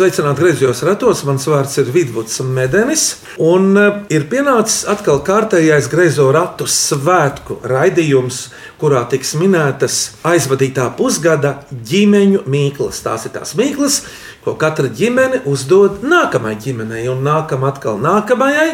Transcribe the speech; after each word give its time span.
Sveicināti 0.00 0.40
griezos 0.40 0.78
ratos, 0.88 1.18
mans 1.28 1.44
vārds 1.44 1.74
ir 1.76 1.90
Vidvuds 1.92 2.38
Medenis, 2.40 3.02
un 3.36 3.74
eh, 3.76 3.98
ir 4.16 4.22
pienācis 4.32 4.86
atkal 4.88 5.18
kārtējais 5.26 5.90
griezo 5.92 6.30
ratu 6.32 6.64
svētku 6.64 7.58
raidījums, 7.68 8.38
kurā 8.80 9.02
tiks 9.12 9.34
minētas 9.36 9.98
aizvadītā 10.24 10.86
pusgada 10.96 11.58
ģimeņu 11.68 12.46
mīklas. 12.48 13.02
Tās 13.04 13.28
ir 13.28 13.34
tās 13.34 13.52
mīklas, 13.60 13.98
ko 14.40 14.54
katra 14.56 14.88
ģimene 14.88 15.42
uzdod 15.44 16.00
nākamajai 16.00 16.62
ģimenei, 16.64 17.04
un 17.12 17.20
nākam 17.26 17.68
atkal 17.68 18.00
nākamajai, 18.00 18.70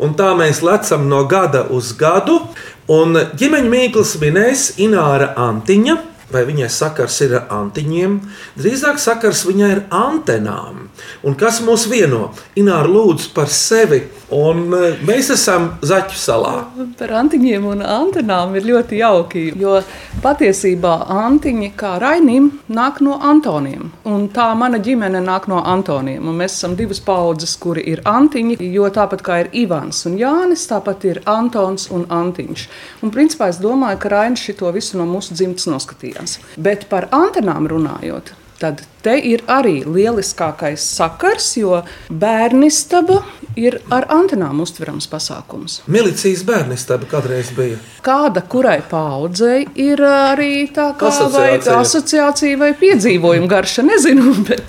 un 0.00 0.16
tā 0.16 0.30
mēs 0.38 0.62
lecam 0.64 1.04
no 1.12 1.26
gada 1.28 1.66
uz 1.68 1.92
gadu, 1.92 2.40
un 2.88 3.20
ģimeņu 3.36 3.74
mīklas 3.76 4.16
minēs 4.24 4.70
Ināra 4.80 5.34
Antiņa. 5.44 5.98
Vai 6.30 6.44
viņai 6.46 6.68
sakars 6.70 7.16
ir 7.26 7.34
ar 7.40 7.48
antiņiem? 7.50 8.20
Drīzāk 8.60 9.00
sakars 9.02 9.42
viņai 9.48 9.70
ir 9.74 9.82
antenām. 9.90 10.89
Un 11.26 11.36
kas 11.36 11.60
mūs 11.64 11.86
vieno? 11.90 12.30
Ināra 12.56 12.88
lūdzu 12.88 13.32
par 13.36 13.50
sevi. 13.52 14.02
Un 14.30 14.68
e, 14.76 14.92
mēs 15.06 15.32
esam 15.34 15.66
Zaķu 15.82 16.16
salā. 16.16 16.52
Par 16.98 17.12
antiņiem 17.18 17.66
un 17.66 17.82
antenām 17.82 18.54
ir 18.58 18.68
ļoti 18.68 19.00
jauki. 19.00 19.42
Jo 19.58 19.80
patiesībā 20.22 20.92
antiņi 21.10 21.72
kā 21.80 21.96
rainim 22.02 22.50
nāk 22.70 23.00
no 23.04 23.18
Antoniem. 23.30 23.90
Un 24.06 24.28
tā 24.34 24.48
mana 24.58 24.78
ģimene 24.82 25.22
nāk 25.24 25.48
no 25.50 25.60
Antoniem. 25.66 26.28
Un 26.30 26.38
mēs 26.40 26.56
esam 26.58 26.76
divas 26.78 27.02
paudzes, 27.04 27.56
kuri 27.60 27.84
ir 27.90 28.04
antiņi. 28.06 28.60
Jo 28.70 28.90
tāpat 28.94 29.24
kā 29.26 29.40
ir 29.44 29.52
Ivans 29.64 30.04
un 30.08 30.18
Jānis, 30.20 30.68
tāpat 30.70 31.08
ir 31.10 31.22
Antons 31.30 31.90
un 31.90 32.06
Antiņš. 32.10 32.68
Un 33.02 33.14
principā 33.14 33.50
es 33.50 33.60
domāju, 33.62 33.98
ka 34.00 34.14
Rainis 34.14 34.46
šo 34.46 34.70
visu 34.74 35.00
no 35.00 35.08
mūsu 35.10 35.34
dzimtas 35.34 35.66
noskatījās. 35.70 36.38
Bet 36.56 36.86
par 36.92 37.10
antenām 37.14 37.68
runājot. 37.70 38.34
Tad 38.60 38.82
te 39.00 39.14
ir 39.24 39.40
arī 39.48 39.78
lieliskākais 39.88 40.82
sakars, 40.98 41.46
jo 41.56 41.78
bērnistaba 42.12 43.22
ir 43.56 43.78
ar 43.88 44.04
antenām 44.12 44.60
uztverams 44.60 45.06
pasākums. 45.08 45.78
Milicijas 45.88 46.42
bērnistaba 46.44 47.08
kādreiz 47.08 47.54
bija. 47.56 47.78
Kāda 48.04 48.42
kurai 48.52 48.82
paudzei 48.90 49.62
ir 49.80 50.04
arī 50.04 50.66
tā 50.76 50.90
kā 51.00 51.08
vai 51.08 51.56
Asociācija. 51.56 51.78
asociācija 51.80 52.60
vai 52.60 52.74
piedzīvojuma 52.82 53.48
garša, 53.48 53.86
nezinu. 53.88 54.34
Bet 54.50 54.68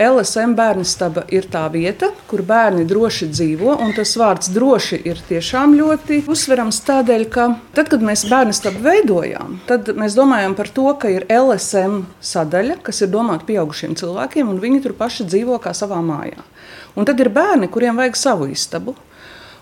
LSM 0.00 0.54
bērnistaba 0.56 1.26
ir 1.28 1.44
tā 1.52 1.66
vieta, 1.68 2.08
kur 2.30 2.40
bērni 2.46 2.86
droši 2.88 3.26
dzīvo, 3.28 3.74
un 3.84 3.92
tas 3.92 4.14
vārds 4.16 4.48
droši 4.54 4.96
ir 5.04 5.20
tiešām 5.28 5.74
ļoti 5.76 6.22
uzsverams 6.30 6.78
tādēļ, 6.86 7.24
ka 7.34 7.44
tad, 7.76 7.90
kad 7.92 8.00
mēs 8.04 8.24
bērnistabu 8.30 8.80
veidojām, 8.86 9.58
tad 9.68 9.92
mēs 10.00 10.16
domājam 10.16 10.56
par 10.56 10.72
to, 10.72 10.86
ka 11.02 11.12
ir 11.12 11.28
LSM 11.28 12.06
sadaļa, 12.32 12.78
kas 12.86 13.02
ir 13.04 13.12
domāta 13.12 13.44
pieaugušiem 13.50 13.98
cilvēkiem, 14.00 14.48
un 14.48 14.62
viņi 14.64 14.80
tur 14.86 14.96
paši 14.96 15.28
dzīvo 15.28 15.60
kā 15.60 15.76
savā 15.76 16.00
mājā. 16.00 16.40
Un 16.96 17.04
tad 17.04 17.20
ir 17.20 17.28
bērni, 17.36 17.68
kuriem 17.68 18.00
vajag 18.00 18.16
savu 18.16 18.48
istabu. 18.48 18.96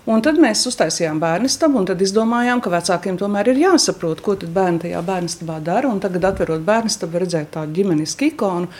Un 0.08 0.22
tad 0.24 0.38
mēs 0.40 0.62
uztaisījām 0.70 1.18
bērnistabu, 1.20 1.82
un 1.82 1.88
tad 1.90 2.00
izdomājām, 2.00 2.62
ka 2.64 2.70
vecākiem 2.72 3.18
tomēr 3.20 3.50
ir 3.52 3.58
jāsaprot, 3.60 4.22
ko 4.24 4.38
bērni 4.40 4.86
tajā 4.86 5.02
bērnistabā 5.04 5.58
dara. 5.66 5.90
Tagad, 6.00 6.24
atverot 6.30 6.62
bērnistabu, 6.64 7.20
redzēt 7.20 7.50
tādu 7.58 7.76
ģimenisku 7.76 8.30
ikonu, 8.30 8.70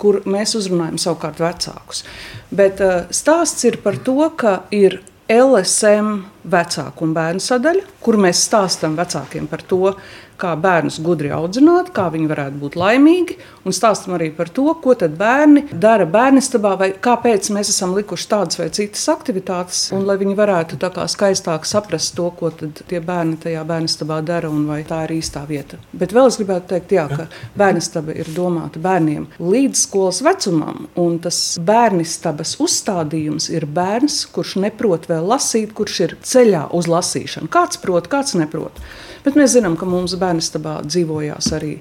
kur 0.00 0.20
mēs 0.28 0.56
uzrunājam 0.58 0.98
savukārt 1.00 1.42
vecākus. 1.42 2.04
Bet 2.50 2.82
uh, 2.84 3.04
stāsts 3.14 3.66
ir 3.68 3.80
par 3.84 3.98
to, 4.06 4.18
ka 4.36 4.60
ir 4.74 5.00
LSM 5.32 6.24
vecāku 6.52 7.06
un 7.06 7.16
bērnu 7.16 7.42
sadaļa, 7.42 7.84
kur 8.02 8.18
mēs 8.22 8.44
stāstām 8.46 8.96
vecākiem 8.98 9.48
par 9.50 9.64
to, 9.66 9.94
kā 10.40 10.52
bērnus 10.60 10.98
gudri 11.04 11.30
audzināt, 11.34 11.90
kā 11.96 12.06
viņi 12.12 12.28
varētu 12.30 12.60
būt 12.60 12.76
laimīgi, 12.78 13.36
un 13.66 13.74
stāstam 13.74 14.16
arī 14.16 14.30
par 14.36 14.50
to, 14.52 14.66
ko 14.82 14.94
tad 14.98 15.16
bērni 15.18 15.66
dara 15.72 16.06
bērnistabā, 16.08 16.74
vai 16.80 16.90
kāpēc 17.02 17.48
mēs 17.54 17.72
esam 17.72 17.94
likuši 17.96 18.28
tādas 18.30 18.60
vai 18.60 18.68
citas 18.76 19.06
aktivitātes, 19.12 19.86
un 19.96 20.06
lai 20.08 20.18
viņi 20.20 20.36
varētu 20.38 20.80
tā 20.82 20.90
kā 20.94 21.06
skaistāk 21.10 21.66
saprast 21.68 22.14
to, 22.18 22.28
ko 22.36 22.52
tad 22.54 22.82
tie 22.88 23.00
bērni 23.04 23.38
tajā 23.42 23.64
bērnistabā 23.66 24.20
dara, 24.26 24.50
un 24.52 24.66
vai 24.68 24.82
tā 24.88 25.02
ir 25.06 25.16
īstā 25.18 25.46
vieta. 25.48 25.80
Bet 25.96 26.14
vēl 26.16 26.30
es 26.30 26.38
gribētu 26.40 26.70
teikt, 26.74 26.96
jā, 26.98 27.06
ka 27.10 27.28
bērnistaba 27.58 28.14
ir 28.16 28.30
domāta 28.36 28.82
bērniem 28.82 29.28
līdz 29.40 29.86
skolas 29.86 30.22
vecumam, 30.26 30.86
un 31.00 31.18
tas 31.24 31.40
bērnistabas 31.62 32.56
uzstādījums 32.62 33.48
ir 33.54 33.66
bērns, 33.66 34.22
kurš 34.34 34.56
neprot 34.66 35.08
vēl 35.10 35.26
lasīt, 35.32 35.72
kurš 35.76 36.00
ir 36.06 36.16
ceļā 36.36 36.66
uz 36.76 36.88
lasīšanu. 36.92 37.50
Kāds 37.52 37.80
prot, 37.82 38.10
kāds 38.12 38.36
neprot. 38.38 38.78
Bet 39.26 39.38
mēs 39.38 39.56
zinām, 39.56 39.74
ka 39.80 39.88
mums 39.88 40.14
bērnistabā 40.20 40.78
dzīvojās 40.86 41.50
arī 41.56 41.78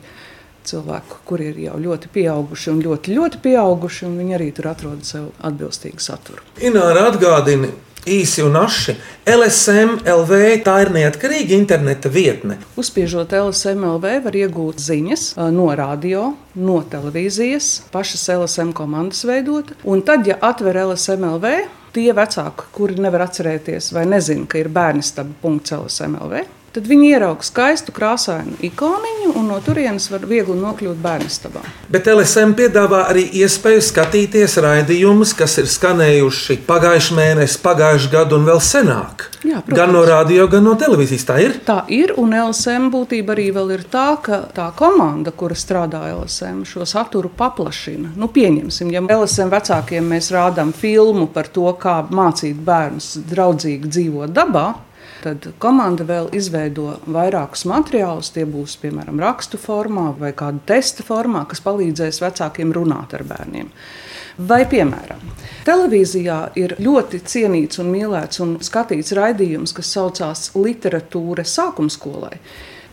cilvēki, 0.66 1.17
kuri 1.29 1.49
ir 1.51 1.63
jau 1.67 1.79
ļoti 1.81 2.09
pieauguši 2.13 2.71
un 2.73 2.79
ļoti, 2.81 3.17
ļoti 3.19 3.41
pieauguši, 3.43 4.05
un 4.07 4.16
viņi 4.21 4.38
arī 4.39 4.51
tur 4.55 4.71
atrod 4.71 5.03
sev 5.05 5.27
atbilstīgu 5.45 6.01
saturu. 6.01 6.41
Ināra 6.66 7.05
atgādina 7.11 7.69
īsi 8.05 8.43
un 8.45 8.57
aši. 8.59 8.95
LSM 9.29 9.99
LV 10.05 10.41
tā 10.66 10.75
ir 10.83 10.91
neatkarīga 10.93 11.55
interneta 11.57 12.09
vietne. 12.13 12.59
Uzspiežot 12.79 13.33
LSMLV, 13.33 14.19
var 14.25 14.37
iegūt 14.37 14.81
ziņas 14.81 15.31
no 15.53 15.69
radio, 15.77 16.27
no 16.57 16.81
televīzijas, 16.91 17.72
pašas 17.93 18.27
LSM 18.37 18.75
komandas 18.77 19.25
veidot. 19.27 19.73
Un 19.83 20.05
tad, 20.05 20.27
ja 20.29 20.37
atver 20.41 20.81
LSMLV, 20.85 21.55
tie 21.95 22.11
vecāki, 22.16 22.67
kuri 22.75 23.00
nevar 23.01 23.25
atcerēties 23.25 23.91
vai 23.95 24.06
nezina, 24.09 24.47
ka 24.50 24.59
ir 24.59 24.69
bērnistaba.lsmlv, 24.75 26.44
tad 26.75 26.90
viņi 26.91 27.12
ierauga 27.13 27.46
skaistu 27.47 27.94
krāsainu 27.96 28.58
ikoniņu 28.68 29.31
un 29.40 29.47
no 29.52 29.59
turienes 29.63 30.09
var 30.12 30.25
viegli 30.28 30.58
nokļūt 30.59 31.00
bērnistabā. 31.03 31.63
Bet 31.91 32.09
LSM 32.12 32.56
piedāvā 32.58 33.06
arī 33.12 33.24
iespēju 33.40 33.84
skatīties 33.86 34.58
raidījumus, 34.66 35.31
kas 35.40 35.56
ir 35.62 35.69
skanējuši 35.72 36.59
pagājušā 36.68 37.16
mēnesī, 37.16 37.62
pagājušā 37.64 38.12
gada 38.12 38.35
un 38.35 38.47
vēl 38.50 38.59
senāk. 38.64 39.30
Jā, 39.46 39.62
protams. 39.62 39.78
gan 39.78 39.94
no 39.94 40.02
radio, 40.08 40.47
gan 40.52 40.66
no 40.66 40.74
televīzijas. 40.80 41.25
Tā 41.28 41.38
ir. 41.44 41.58
Tā 41.68 41.78
ir, 41.94 42.16
un 42.19 42.34
LSM 42.35 42.90
būtība 42.94 43.35
arī 43.35 43.47
ir 43.53 43.84
tā, 43.91 44.18
ka 44.22 44.41
tā 44.56 44.72
komanda, 44.75 45.31
kura 45.31 45.56
strādā 45.56 46.02
LSM, 46.16 46.64
šo 46.66 46.85
saturu 46.90 47.30
paplašina. 47.30 48.16
Nu, 48.18 48.28
pieņemsim, 48.28 48.91
ja 48.91 49.03
LSM 49.06 49.53
vecākiem 49.53 50.09
mēs 50.16 50.31
rādām 50.34 50.74
filmu 50.74 51.28
par 51.28 51.47
to, 51.47 51.69
kā 51.80 52.02
mācīt 52.09 52.58
bērnus 52.58 53.14
draudzīgi 53.30 53.88
dzīvot 53.96 54.34
dabā. 54.34 54.74
Tad 55.25 55.47
komanda 55.58 56.06
vēl 56.06 56.28
izveido 56.38 57.00
vairākus 57.09 57.63
materiālus. 57.66 58.28
Tie 58.36 58.44
būs 58.46 58.75
piemēram 58.78 59.18
rakstu 59.24 59.58
formā 59.58 60.12
vai 60.19 60.30
kāda 60.38 60.62
testa 60.69 61.02
formā, 61.08 61.47
kas 61.50 61.63
palīdzēs 61.66 62.22
vecākiem 62.22 62.74
runāt 62.75 63.16
ar 63.18 63.24
bērniem. 63.25 63.72
Vai, 64.35 64.62
piemēram, 64.69 65.24
televīzijā 65.66 66.38
ir 66.62 66.75
ļoti 66.84 67.24
cienīts 67.25 67.81
un 67.81 67.90
mīlēts 67.90 68.44
un 68.46 68.58
skatīts 68.68 69.16
raidījums, 69.18 69.74
kas 69.74 69.94
saucās 69.96 70.50
Literatūra 70.59 71.47
sākuma 71.47 71.90
skolai. 71.90 72.35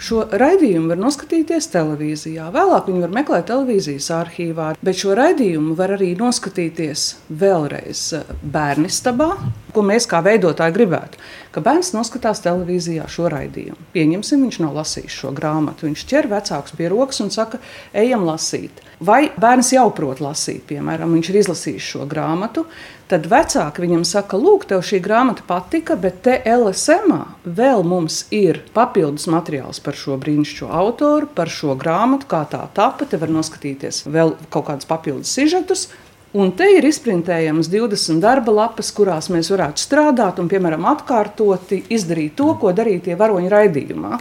Šo 0.02 0.24
raidījumu 0.34 0.88
var 0.90 0.98
noskatīties 0.98 1.68
televīzijā. 1.70 2.48
Vēlāk 2.54 2.88
viņi 2.88 3.04
var 3.04 3.12
meklēt 3.14 3.44
televīzijas 3.52 4.08
arhīvā, 4.16 4.72
bet 4.82 4.98
šo 4.98 5.14
raidījumu 5.14 5.76
var 5.78 5.94
arī 5.94 6.08
noskatīties 6.18 7.04
vēlreiz 7.42 8.00
eh, 8.18 8.32
bērnistabā, 8.42 9.28
ko 9.74 9.84
mēs 9.86 10.08
kā 10.10 10.18
veidotāji 10.26 10.74
gribētu. 10.74 11.22
Ka 11.52 11.60
bērns 11.60 11.90
noskatās 11.92 12.40
televīzijā 12.40 13.04
šo 13.12 13.26
raidījumu. 13.28 13.76
Pieņemsim, 13.92 14.46
viņš 14.46 14.58
nav 14.62 14.78
lasījis 14.78 15.16
šo 15.20 15.32
grāmatu. 15.36 15.84
Viņš 15.84 16.04
ķer 16.08 16.28
vecākus 16.30 16.72
pie 16.78 16.86
rokas 16.88 17.20
un 17.20 17.28
saka, 17.34 17.58
ejam 17.92 18.24
lasīt. 18.24 18.80
Vai 19.04 19.26
bērns 19.36 19.74
jau 19.74 19.90
prot 19.92 20.22
lasīt, 20.24 20.62
piemēram, 20.70 21.12
viņš 21.12 21.28
ir 21.28 21.38
izlasījis 21.42 21.88
šo 21.92 22.06
grāmatu, 22.08 22.64
tad 23.10 23.26
vecāki 23.28 23.82
viņam 23.84 24.06
saka, 24.08 24.38
lūk, 24.40 24.64
tev 24.70 24.80
šī 24.86 25.02
grāmata 25.04 25.44
patika, 25.44 25.98
bet 26.00 26.22
te 26.24 26.38
LSM 26.48 27.18
vēl 27.44 27.84
mums 27.84 28.22
ir 28.32 28.62
papildus 28.72 29.28
materiāls 29.28 29.82
par 29.84 29.98
šo 29.98 30.16
brīnišķīgo 30.22 30.70
autoru, 30.72 31.28
par 31.28 31.52
šo 31.52 31.76
grāmatu, 31.76 32.30
kā 32.32 32.46
tā 32.48 32.62
tapa. 32.72 33.04
Te 33.04 33.20
var 33.20 33.34
noskatīties 33.34 34.06
vēl 34.08 34.38
kaut 34.48 34.70
kādus 34.70 34.88
papildus 34.88 35.36
sižetus. 35.36 35.90
Un 36.32 36.54
te 36.56 36.64
ir 36.78 36.86
izprintējamas 36.88 37.68
20 37.68 38.22
darba 38.22 38.54
lapas, 38.56 38.88
kurās 38.96 39.28
mēs 39.32 39.50
varētu 39.52 39.82
strādāt 39.82 40.38
un, 40.40 40.48
piemēram, 40.48 40.86
atkārtoti 40.94 41.82
izdarīt 41.92 42.38
to, 42.38 42.54
ko 42.60 42.72
darīja 42.72 43.10
tie 43.10 43.18
varoņi 43.20 43.52
raidījumā. 43.52 44.20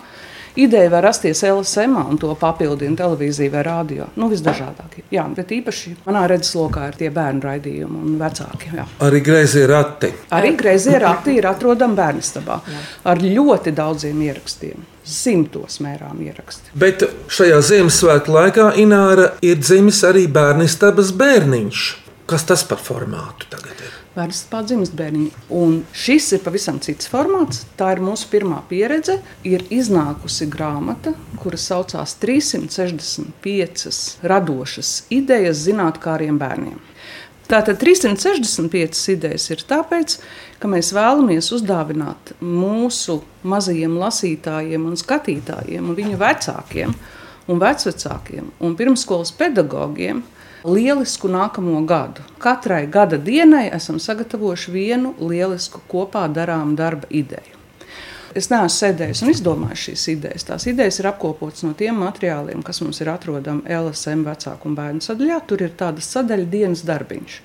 Ideja 0.60 0.90
var 0.92 1.06
rasties 1.08 1.44
LSM, 1.48 1.96
un 2.12 2.18
to 2.20 2.34
papildina 2.36 2.98
televīzija 3.00 3.54
vai 3.54 3.62
radio. 3.64 4.10
Nu, 4.20 4.28
visdažādākie. 4.28 5.06
Jā, 5.16 5.24
bet 5.32 5.54
īpaši 5.56 5.94
manā 6.04 6.26
redzeslokā 6.28 6.90
ir 6.90 6.98
tie 7.00 7.12
bērnu 7.16 7.46
raidījumi 7.48 8.02
un 8.02 8.18
vecāki. 8.20 8.74
Jā. 8.76 8.84
Arī 9.08 9.24
greizi 9.24 9.64
rati. 9.72 10.12
Arī 10.36 10.52
grazījā 10.60 11.00
rati 11.06 11.38
ir 11.40 11.48
atrodama 11.48 11.96
bērnistabā 12.02 12.60
ar 13.08 13.24
ļoti 13.24 13.72
daudziem 13.78 14.20
ierakstiem. 14.28 14.84
Simtos 15.08 15.80
mērām 15.82 16.20
ieraksti. 16.28 16.76
Bet 16.78 17.08
šajā 17.32 17.64
Ziemassvētku 17.72 18.36
laikā 18.36 18.68
Ināra 18.84 19.32
ir 19.42 19.64
dzimis 19.64 20.04
arī 20.06 20.28
bērnistabas 20.28 21.16
bērniņš. 21.16 22.01
Kas 22.32 22.46
tas 22.48 22.62
par 22.64 22.80
formātu 22.80 23.44
tagad 23.52 23.76
ir? 23.84 23.92
Vērsts 24.16 24.46
pārdzimis 24.48 24.94
bērniņu. 24.96 25.36
Un 25.52 25.84
šis 25.92 26.32
ir 26.38 26.40
pavisam 26.46 26.78
cits 26.80 27.10
formāts. 27.12 27.66
Tā 27.76 27.92
ir 27.92 28.00
mūsu 28.04 28.30
pirmā 28.32 28.62
pieredze. 28.70 29.18
Ir 29.44 29.66
iznākusi 29.68 30.48
grāmata, 30.52 31.12
kuras 31.42 31.66
saucās 31.68 32.16
365 32.22 34.24
radošas 34.32 34.92
idejas 35.12 35.58
zinātnāriem 35.66 36.40
bērniem. 36.40 36.80
Tātad 37.52 37.76
365 37.84 39.12
idejas 39.12 39.52
ir 39.52 39.60
tāpēc, 39.68 40.16
ka 40.64 40.72
mēs 40.72 40.96
vēlamies 40.96 41.52
uzdāvināt 41.52 42.32
mūsu 42.40 43.28
mazajiem 43.44 44.00
lasītājiem 44.00 44.88
un 44.88 44.96
skatītājiem 44.96 45.84
un 45.84 45.92
viņu 46.00 46.16
vecākiem 46.22 46.96
un 47.52 47.60
vecvecākiem 47.60 48.56
un 48.64 48.72
pirmskolas 48.80 49.36
pedagogiem 49.36 50.24
lielisku 50.64 51.30
nākamo 51.32 51.82
gadu. 51.88 52.26
Katrai 52.42 52.86
gada 52.88 53.18
dienai 53.18 53.70
esam 53.74 54.00
sagatavojuši 54.00 54.72
vienu 54.72 55.16
lielisku 55.20 55.82
kopā 55.90 56.28
darām 56.34 56.76
darba 56.76 57.10
ideju. 57.10 57.58
Es 58.32 58.48
neesmu 58.48 58.72
sēdējis 58.72 59.22
un 59.26 59.32
izdomājis 59.34 59.82
šīs 59.88 60.06
idejas. 60.14 60.46
Tās 60.48 60.66
idejas 60.72 61.02
ir 61.02 61.10
apkopotas 61.10 61.66
no 61.66 61.74
tiem 61.76 61.98
materiāliem, 62.00 62.62
kas 62.64 62.80
mums 62.80 63.02
ir 63.04 63.12
atrodami 63.12 63.66
LSM 63.68 64.24
vecāku 64.24 64.70
un 64.70 64.78
bērnu 64.78 65.04
sadaļā. 65.04 65.42
Tur 65.50 65.66
ir 65.66 65.74
tāda 65.80 66.04
sadaļa 66.06 66.48
dienas 66.54 66.86
darbiņš. 66.88 67.42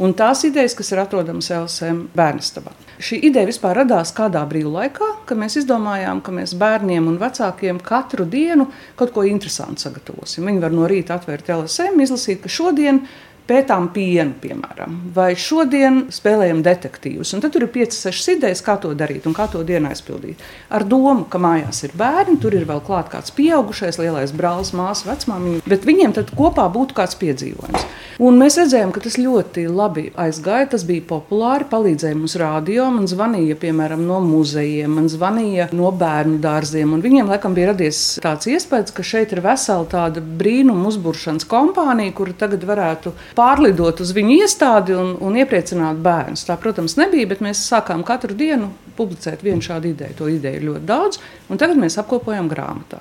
Un 0.00 0.14
tās 0.16 0.46
idejas, 0.48 0.72
kas 0.76 0.94
ir 0.94 1.00
atrodamas 1.02 1.50
LSM 1.52 2.06
bērnistabā. 2.16 2.72
Šī 3.04 3.18
ideja 3.28 3.48
vispār 3.48 3.82
radās 3.82 4.14
kādā 4.16 4.40
brīvlaikā, 4.48 5.08
kad 5.28 5.40
mēs 5.40 5.58
izdomājām, 5.60 6.22
ka 6.24 6.32
mēs 6.32 6.54
bērniem 6.60 7.08
un 7.10 7.18
vecākiem 7.20 7.82
katru 7.84 8.24
dienu 8.28 8.70
kaut 8.96 9.12
ko 9.12 9.26
interesantu 9.28 9.84
sagatavosim. 9.84 10.48
Viņi 10.48 10.62
var 10.64 10.72
no 10.72 10.88
rīta 10.88 11.18
atvērt 11.20 11.52
LSM, 11.52 12.00
izlasīt, 12.00 12.40
ka 12.44 12.52
šodien 12.52 13.02
pētām 13.50 13.90
pienu, 13.94 14.36
piemēram, 14.40 14.96
vai 15.14 15.32
šodien 15.38 16.04
spēlējam 16.14 16.62
detektīvus. 16.66 17.34
Un 17.34 17.42
tad 17.42 17.54
tur 17.56 17.66
ir 17.66 17.72
5, 17.74 17.96
6 18.06 18.36
idejas, 18.36 18.62
kā 18.66 18.76
to 18.80 18.92
darīt 18.94 19.26
un 19.26 19.34
kā 19.36 19.48
to 19.50 19.64
dienu 19.66 19.90
aizpildīt. 19.90 20.42
Ar 20.70 20.86
domu, 20.86 21.26
ka 21.30 21.40
mājās 21.42 21.82
ir 21.88 21.96
bērni, 21.98 22.38
tur 22.42 22.54
ir 22.54 22.68
vēl 22.68 22.82
klāt 22.86 23.10
kāds 23.12 23.34
pieaugušais, 23.34 23.98
lielais 24.00 24.34
brālis, 24.36 24.70
māsa, 24.76 25.08
vecmāmiņa, 25.10 25.64
bet 25.70 25.88
viņiem 25.88 26.14
tad 26.20 26.30
kopā 26.38 26.68
būtu 26.70 26.96
kāds 27.00 27.18
piedzīvojums. 27.20 27.88
Un 28.20 28.36
mēs 28.36 28.58
redzējām, 28.60 28.90
ka 28.92 29.00
tas 29.00 29.14
ļoti 29.16 29.62
labi 29.72 30.10
aizgāja, 30.20 30.66
tas 30.74 30.82
bija 30.84 31.06
populāri, 31.08 31.64
palīdzēja 31.70 32.18
mums 32.18 32.34
rādio, 32.36 32.84
man 32.92 33.06
zvanīja, 33.08 33.56
piemēram, 33.62 34.02
no 34.04 34.18
muzejiem, 34.20 34.92
man 34.92 35.08
zvanīja 35.08 35.70
no 35.72 35.88
bērnu 35.96 36.36
dārziem, 36.44 36.92
un 36.92 37.00
viņiem 37.00 37.30
laikam 37.32 37.56
bija 37.56 37.70
radies 37.70 38.02
tāds 38.20 38.50
iespējas, 38.52 38.92
ka 38.92 39.06
šeit 39.06 39.32
ir 39.32 39.40
vesela 39.44 39.88
tāda 39.88 40.20
brīnuma 40.20 40.90
uzburšanas 40.92 41.48
kompānija, 41.48 42.12
kura 42.18 42.36
tagad 42.44 42.66
varētu 42.68 43.14
pārlidot 43.40 44.02
uz 44.04 44.12
viņu 44.16 44.36
iestādi 44.42 44.94
un, 44.96 45.14
un 45.24 45.38
iepriecināt 45.40 46.00
bērnus. 46.04 46.44
Tā, 46.48 46.58
protams, 46.60 46.98
nebija, 47.00 47.28
bet 47.30 47.40
mēs 47.44 47.62
sākām 47.70 48.04
katru 48.06 48.36
dienu 48.36 48.68
publicēt 48.98 49.44
vienu 49.46 49.64
šādu 49.64 49.94
ideju. 49.94 50.18
To 50.18 50.28
ideju 50.28 50.60
ir 50.60 50.68
ļoti 50.68 50.86
daudz, 50.90 51.22
un 51.48 51.60
tagad 51.60 51.80
mēs 51.80 51.96
apkopojam 52.02 52.50
grāmatā. 52.52 53.00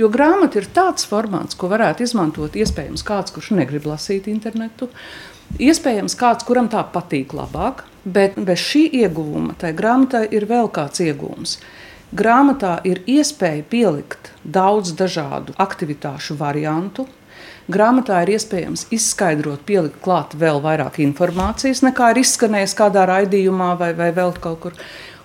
Jo 0.00 0.08
grāmata 0.12 0.60
ir 0.60 0.70
tāds 0.72 1.04
formāts, 1.08 1.56
ko 1.58 1.68
varētu 1.72 2.06
izmantot 2.06 2.54
iespējams 2.56 3.04
kāds, 3.04 3.34
kurš 3.34 3.50
negrib 3.58 3.84
lasīt 3.90 4.28
internetu. 4.30 4.88
Iespējams, 5.60 6.14
kāds, 6.16 6.46
kuram 6.48 6.70
tā 6.72 6.80
patīk 6.94 7.34
labāk, 7.36 7.82
bet 8.04 8.38
bez 8.40 8.62
šī 8.62 8.86
ieguvuma 9.02 9.56
tai 9.60 9.74
grāmatai 9.76 10.24
ir 10.32 10.46
vēl 10.48 10.70
kāds 10.72 11.02
iegūms. 11.04 11.58
Grāmatā 12.16 12.78
ir 12.88 13.02
iespēja 13.08 13.64
pielikt 13.68 14.32
daudz 14.44 14.94
dažādu 14.96 15.56
aktivitāšu 15.60 16.36
variantu, 16.40 17.06
Grāmatā 17.72 18.22
ir 18.24 18.34
iespējams 18.34 18.88
izskaidrot, 18.92 19.62
pielikt 19.68 20.02
klāt 20.04 20.36
vēl 20.38 20.60
vairāk 20.64 20.98
informācijas, 21.04 21.80
nekā 21.86 22.12
ir 22.12 22.20
izskanējis 22.22 22.76
kādā 22.78 23.06
raidījumā 23.08 23.72
vai, 23.80 23.92
vai 23.96 24.10
vēl 24.14 24.34
kaut 24.42 24.60
kur. 24.64 24.76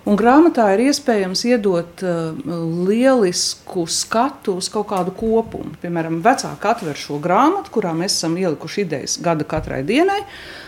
Un 0.07 0.15
grāmatā 0.15 0.69
ir 0.71 0.85
iespējams 0.85 1.41
iedot 1.49 2.03
uh, 2.07 2.29
lielisku 2.88 3.83
skatu 3.91 4.55
uz 4.61 4.69
kaut 4.71 4.88
kādu 4.94 5.11
kopumu. 5.11 5.73
Piemēram, 5.81 6.21
vecāki 6.23 6.69
atver 6.69 6.95
šo 6.95 7.17
grāmatu, 7.23 7.73
kurā 7.75 7.91
mēs 7.97 8.15
esam 8.15 8.38
ielikuši 8.39 8.85
idejas 8.85 9.17
gada 9.23 9.43
katrai 9.43 9.81
dienai. 9.88 10.21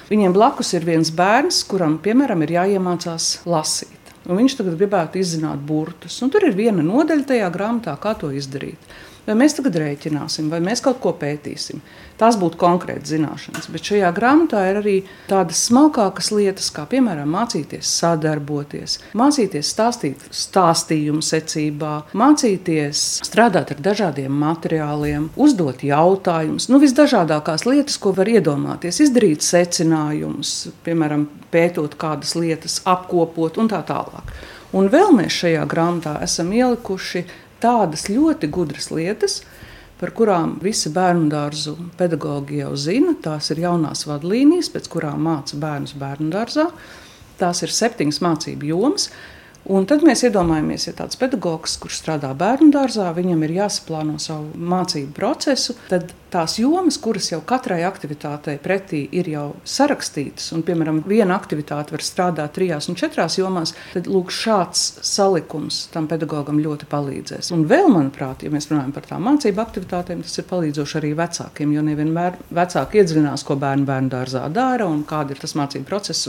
Viņiem 0.10 0.36
blakus 0.36 0.74
ir 0.76 0.84
viens 0.84 1.14
bērns, 1.16 1.62
kuram, 1.70 1.96
piemēram, 2.04 2.44
ir 2.44 2.58
jāiemācās 2.58 3.30
lasīt. 3.48 4.12
Un 4.28 4.42
viņš 4.42 4.58
tagad 4.60 4.76
gribētu 4.82 5.22
izzināt 5.22 5.64
burtus. 5.64 6.20
Un 6.26 6.34
tur 6.34 6.44
ir 6.50 6.58
viena 6.58 6.84
nodaļa 6.84 7.30
tajā 7.32 7.48
grāmatā, 7.54 7.96
kā 8.02 8.18
to 8.20 8.34
izdarīt. 8.36 8.92
Vai 9.28 9.36
mēs 9.38 9.56
tagad 9.58 9.76
rēķināsim, 9.78 10.48
vai 10.52 10.62
mēs 10.64 10.82
kaut 10.86 11.02
ko 11.04 11.14
pētīsim. 11.20 11.82
Tās 12.20 12.36
būtu 12.40 12.60
konkrētas 12.60 13.14
zināšanas. 13.14 13.70
Bet 13.72 13.86
šajā 13.88 14.10
grāmatā 14.16 14.66
ir 14.68 14.80
arī 14.82 14.96
tādas 15.30 15.62
smalkākas 15.70 16.32
lietas, 16.36 16.68
kā 16.76 16.84
piemēram 16.90 17.32
mācīties 17.32 17.88
sadarboties, 18.02 18.98
mācīties 19.16 19.72
stāstīt 19.72 20.26
stāstījumu 20.36 21.24
secībā, 21.24 21.94
mācīties 22.20 23.06
strādāt 23.24 23.72
ar 23.76 23.84
dažādiem 23.86 24.36
materiāliem, 24.44 25.30
uzdot 25.40 25.86
jautājumus. 25.88 26.68
Nu, 26.72 26.82
visdažādākās 26.84 27.64
lietas, 27.70 28.00
ko 28.02 28.12
var 28.18 28.28
iedomāties, 28.32 29.00
izdarīt 29.06 29.46
secinājumus, 29.46 30.74
piemēram, 30.84 31.30
pētot 31.54 31.96
kādas 32.00 32.36
lietas, 32.36 32.82
apkopot 32.90 33.62
un 33.62 33.72
tā 33.72 33.80
tālāk. 33.88 34.34
Un 34.76 34.90
vēl 34.92 35.16
mēs 35.18 35.40
šajā 35.40 35.64
grāmatā 35.70 36.20
esam 36.22 36.52
ielikuši 36.54 37.24
tādas 37.64 38.08
ļoti 38.12 38.50
gudras 38.54 38.90
lietas, 38.94 39.42
par 40.00 40.14
kurām 40.16 40.58
visi 40.64 40.92
bērnu 40.96 41.28
dārzu 41.32 41.76
pedagoģi 42.00 42.62
jau 42.62 42.72
zina. 42.80 43.16
Tās 43.24 43.52
ir 43.54 43.66
jaunās 43.66 44.06
vadlīnijas, 44.08 44.72
pēc 44.74 44.88
kurām 44.92 45.26
māca 45.28 45.60
bērnus 45.60 45.98
bērnu 46.00 46.32
dārzā. 46.36 46.70
Tās 47.40 47.64
ir 47.64 47.76
septiņas 47.76 48.22
mācību 48.24 48.72
jomas. 48.72 49.10
Un 49.70 49.84
tad 49.86 50.06
mēs 50.08 50.24
iedomājamies, 50.24 50.88
ja 50.88 50.96
tāds 50.96 51.20
pedagogs, 51.20 51.76
kurš 51.84 52.00
strādā 52.00 52.32
bērnu 52.38 52.72
dārzā, 52.74 53.10
viņam 53.14 53.44
ir 53.46 53.58
jāsaplāno 53.60 54.16
savu 54.24 54.56
mācību 54.56 55.12
procesu, 55.18 55.76
tad 55.92 56.14
tās 56.32 56.58
jomas, 56.60 56.98
kuras 57.02 57.30
jau 57.32 57.40
katrai 57.46 57.82
aktivitātei 57.88 58.58
pretī 58.62 59.02
ir 59.16 59.30
jau 59.32 59.46
sarakstītas, 59.68 60.52
un, 60.56 60.64
piemēram, 60.68 61.02
viena 61.10 61.38
aktivitāte 61.38 61.96
var 61.96 62.04
strādāt 62.06 62.56
trijās 62.58 62.90
un 62.92 62.98
četrās 63.00 63.40
jomās, 63.40 63.74
tad 63.94 64.10
lūk, 64.10 64.34
šāds 64.34 64.86
salikums 65.06 65.82
tam 65.94 66.08
pedagogam 66.12 66.62
ļoti 66.62 66.90
palīdzēs. 66.90 67.52
Un 67.56 67.66
vēl, 67.70 67.90
manuprāt, 67.94 68.46
ja 68.46 68.54
mēs 68.54 68.70
runājam 68.72 68.94
par 68.96 69.08
tām 69.10 69.26
mācību 69.28 69.64
aktivitātēm, 69.64 70.24
tas 70.26 70.42
ir 70.42 70.48
palīdzoši 70.50 71.00
arī 71.02 71.14
vecākiem, 71.20 71.74
jo 71.76 71.86
nevienmēr 71.90 72.40
vecāki 72.62 73.02
iedzinās, 73.02 73.46
ko 73.48 73.58
bērnu 73.60 73.88
bērnu 73.90 74.14
dārzā 74.14 74.46
dara 74.54 74.90
un 74.90 75.04
kāda 75.10 75.36
ir 75.36 75.42
tas 75.42 75.56
mācību 75.60 75.88
process. 75.90 76.28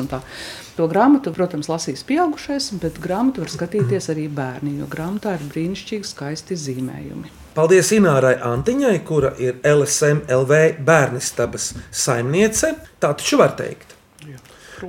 To 0.77 0.87
grāmatu, 0.89 1.35
protams, 1.37 1.69
lasīs 1.71 2.07
pieaugušais, 2.09 2.71
bet 2.81 3.03
grāmatu 3.03 3.45
var 3.45 3.53
skatīties 3.53 4.11
arī 4.15 4.31
bērni, 4.33 4.79
jo 4.81 4.89
grāmatā 4.91 5.37
ir 5.37 5.47
brīnišķīgi 5.53 6.15
skaisti 6.15 6.59
zīmējumi. 6.59 7.40
Paldies 7.55 7.91
Inārai 7.97 8.37
Antiņai, 8.47 8.99
kura 9.07 9.33
ir 9.43 9.59
LSM 9.67 10.23
LV 10.31 10.61
bērnistabas 10.87 11.73
saimniece. 11.91 12.77
Tā 13.03 13.11
taču 13.19 13.41
var 13.41 13.57
teikt. 13.59 13.97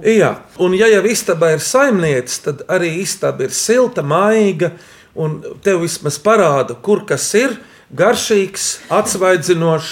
Jā, 0.07 0.35
un 0.63 0.75
ja 0.77 0.87
jau 0.87 1.01
istaba 1.09 1.49
ir 1.51 1.63
saimniece, 1.63 2.37
tad 2.45 2.61
arī 2.71 2.93
istaba 3.01 3.43
ir 3.43 3.51
silta, 3.51 4.05
maiga, 4.05 4.71
un 5.19 5.41
tev 5.65 5.81
vismaz 5.83 6.19
parāda, 6.23 6.77
kur 6.79 7.03
kas 7.09 7.25
ir 7.35 7.57
garšīgs, 7.91 8.69
atsvaidzinošs 8.93 9.91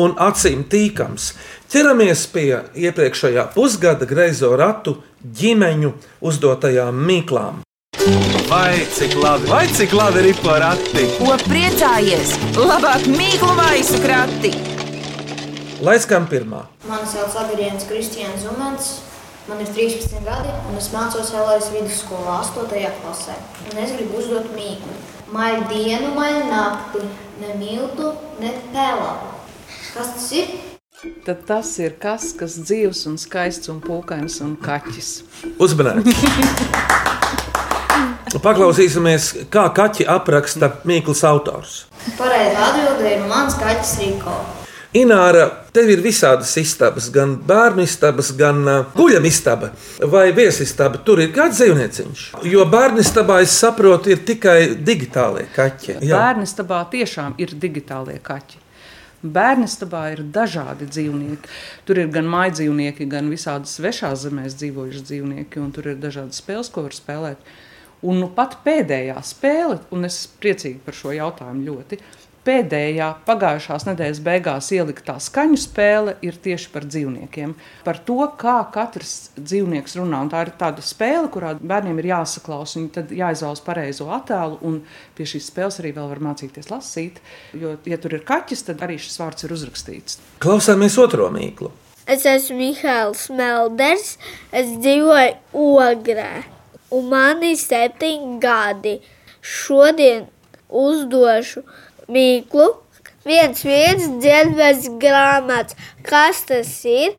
un 0.00 0.16
acīm 0.16 0.64
tīkams. 0.70 1.34
Ķeramies 1.74 2.24
pie 2.32 2.48
iepriekšējā 2.86 3.50
pusgada 3.52 4.08
greizo 4.08 4.54
ratu 4.56 4.96
ģimeņu 5.24 5.92
uzdotajām 6.24 7.04
mīklām. 7.10 7.63
Vai 8.04 8.84
cik 8.92 9.14
labi, 9.16 9.46
vai 9.48 9.66
cik 9.66 9.92
labi 9.96 10.26
ir 10.28 10.36
porakti? 10.44 11.06
Ko 11.16 11.38
priecājies? 11.40 12.34
Labāk 12.52 13.06
mīklu 13.08 13.54
maisu 13.56 13.96
krati! 14.02 14.50
Lai 15.80 15.94
skan 16.04 16.26
pirmā. 16.28 16.66
Mani 16.84 17.08
sauc 17.08 17.32
Adrians 17.40 17.86
Kristians 17.88 18.44
Zumans. 18.44 18.90
Man 19.48 19.62
ir 19.64 19.70
13 19.72 20.20
gadi, 20.26 20.52
un 20.68 20.76
es 20.76 20.90
mācos 20.92 21.32
LS 21.32 21.70
vidusskolā 21.72 22.42
8. 22.44 22.92
klasē. 23.00 23.38
Un 23.72 23.80
es 23.80 23.96
gribu 23.96 24.20
uzdot 24.20 24.52
mīklu. 24.52 24.98
Maļ 25.32 25.64
dienu, 25.72 26.12
maļ 26.18 26.38
nakti, 26.50 27.06
ne 27.40 27.56
miltu, 27.56 28.12
ne 28.42 28.52
pēlāpu. 28.74 29.32
Kas 29.94 30.12
tas 30.18 30.28
ir? 30.42 30.52
Tad 31.24 31.48
tas 31.48 31.72
ir 31.80 31.96
kas, 32.04 32.34
kas 32.36 32.60
dzīves 32.60 33.06
un 33.08 33.16
skaists 33.16 33.72
un 33.72 33.80
pūkains 33.84 34.42
un 34.44 34.58
kaķis. 34.60 35.16
Uzmanīgi! 35.56 37.00
Paklausīsimies, 38.42 39.30
kā 39.52 39.68
kaķi 39.74 40.08
apraksta 40.10 40.70
Mikls 40.88 41.22
autors. 41.28 41.84
Pareizā 42.18 42.70
atbildē 42.72 43.16
ir 43.16 43.24
mans 43.30 43.56
kaķis 43.60 43.96
Rīko. 44.02 44.36
Ināra, 44.94 45.48
tev 45.74 45.88
ir 45.90 46.02
visādas 46.02 46.52
istabas, 46.60 47.08
gan 47.14 47.32
bērnu 47.46 47.82
istabas, 47.82 48.28
gan 48.38 48.60
uh, 48.62 48.92
guļam 48.94 49.24
istaba 49.26 49.72
vai 50.10 50.28
viesistaba. 50.34 51.00
Tur 51.02 51.22
ir 51.24 51.32
kāds 51.34 51.58
dzīvnieciņš. 51.58 52.26
Jo 52.46 52.66
bērnu 52.70 53.02
istabā, 53.02 53.40
es 53.42 53.56
saprotu, 53.58 54.12
ir 54.14 54.22
tikai 54.26 54.58
digitālie 54.78 55.48
kaķi. 55.54 55.98
Bērnu 56.04 56.46
istabā 56.46 56.84
tiešām 56.94 57.34
ir 57.42 57.56
digitālie 57.58 58.20
kaķi. 58.22 58.62
Bērnistabā 59.24 60.04
ir 60.12 60.22
dažādi 60.28 60.86
dzīvnieki. 60.86 61.52
Tur 61.88 61.98
ir 62.02 62.10
gan 62.12 62.26
mājas 62.28 62.58
dzīvnieki, 62.58 63.06
gan 63.08 63.30
visādi 63.32 63.70
svešās 63.70 64.26
zemēs 64.26 64.56
dzīvojuši 64.60 65.04
dzīvnieki, 65.08 65.62
un 65.64 65.70
tur 65.72 65.88
ir 65.94 66.02
dažādas 66.02 66.42
spēles, 66.42 66.68
ko 66.70 66.84
var 66.84 66.94
spēlēt. 66.94 67.54
Un 68.04 68.20
nu, 68.20 68.28
pat 68.36 68.58
pēdējā 68.64 69.16
spēle, 69.24 69.78
un 69.94 70.04
es 70.04 70.18
esmu 70.20 70.42
priecīga 70.42 70.82
par 70.84 70.96
šo 70.98 71.14
jautājumu 71.16 71.64
ļoti, 71.70 71.98
pēdējā 72.44 73.06
pagājušās 73.24 73.86
nedēļas 73.88 74.20
beigās 74.24 74.68
ieliktā 74.76 75.16
skaņu 75.22 75.58
spēle 75.60 76.16
ir 76.24 76.36
tieši 76.44 76.70
par 76.74 76.86
dzīvniekiem. 76.88 77.54
Par 77.86 78.00
to, 78.06 78.18
kā 78.40 78.58
katrs 78.74 79.30
dzīvnieks 79.38 79.96
runā. 80.00 80.20
Un 80.24 80.32
tā 80.32 80.44
ir 80.44 80.52
tāda 80.60 80.84
spēle, 80.84 81.30
kurā 81.32 81.54
bērniem 81.60 82.02
ir 82.02 82.10
jāsaklaus, 82.12 82.76
viņi 82.78 82.90
tad 82.98 83.14
jāizvēlas 83.16 83.64
pareizo 83.64 84.10
attēlu. 84.14 84.60
Un 84.68 84.82
pie 85.16 85.28
šīs 85.30 85.48
spēles 85.52 85.80
arī 85.82 85.94
vēl 85.96 86.10
var 86.12 86.22
mācīties 86.28 86.68
lasīt. 86.72 87.22
Jo, 87.56 87.78
ja 87.88 88.00
tur 88.00 88.18
ir 88.18 88.26
kaķis, 88.28 88.66
tad 88.68 88.84
arī 88.84 88.98
šis 89.00 89.16
vārds 89.22 89.46
ir 89.46 89.56
uzrakstīts. 89.56 90.20
Klausāmies 90.44 90.98
otro 91.00 91.30
mīklu. 91.32 91.72
Es 92.04 92.26
esmu 92.28 92.58
Mihāls 92.58 93.30
Melders, 93.32 94.18
es 94.52 94.74
dzīvoju 94.76 95.38
Ogrē, 95.56 96.42
un 96.94 97.10
man 97.10 97.42
ir 97.46 97.58
septiņi 97.60 98.38
gadi. 98.42 98.94
Šodien 99.44 100.24
uzdošu 100.68 101.64
mīklu, 102.08 102.70
viens 103.26 103.60
viens 103.66 104.08
dziedmas 104.22 104.88
grāmatas. 105.02 105.76
Kas 106.06 106.44
tas 106.48 106.72
ir? 106.88 107.18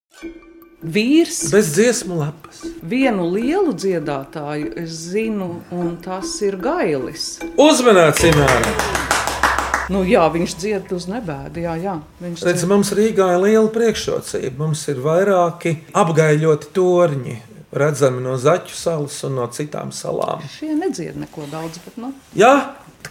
Vīrs 0.86 1.39
Bez 1.50 1.72
dziesmu 1.74 2.20
lapas. 2.20 2.60
vienu 2.86 3.25
lielu 3.34 3.72
dziedātāju 3.74 4.75
es 4.84 4.91
zinu, 5.13 5.62
un 5.74 5.96
tas 6.03 6.29
ir 6.46 6.60
Gailis. 6.62 7.39
Uzmanīts, 7.58 8.22
Ināra! 8.29 8.75
Nu, 9.89 10.01
jā, 10.05 10.24
viņš 10.34 10.53
dzied 10.62 10.94
uz 10.94 11.05
nebēdu. 11.10 11.62
Jā, 11.62 11.75
jā, 11.77 11.96
viņš 12.22 12.44
Redz, 12.48 12.63
mums 12.70 12.89
Rīgā 12.98 13.32
ir 13.36 13.41
liela 13.44 13.70
priekšrocība. 13.74 14.55
Mums 14.63 14.82
ir 14.89 15.01
vairāki 15.01 15.75
apgaļoti 15.94 16.72
torņi, 16.74 17.36
redzami 17.75 18.24
no 18.24 18.38
Zaķu 18.39 18.75
salas 18.75 19.17
un 19.27 19.38
no 19.39 19.48
citām 19.53 19.91
salām. 19.96 20.44
Šie 20.58 20.74
nedzied 20.77 21.17
neko 21.20 21.48
daudz, 21.51 21.82
bet 21.86 22.00
nu, 22.01 22.13
Jā, 22.38 22.53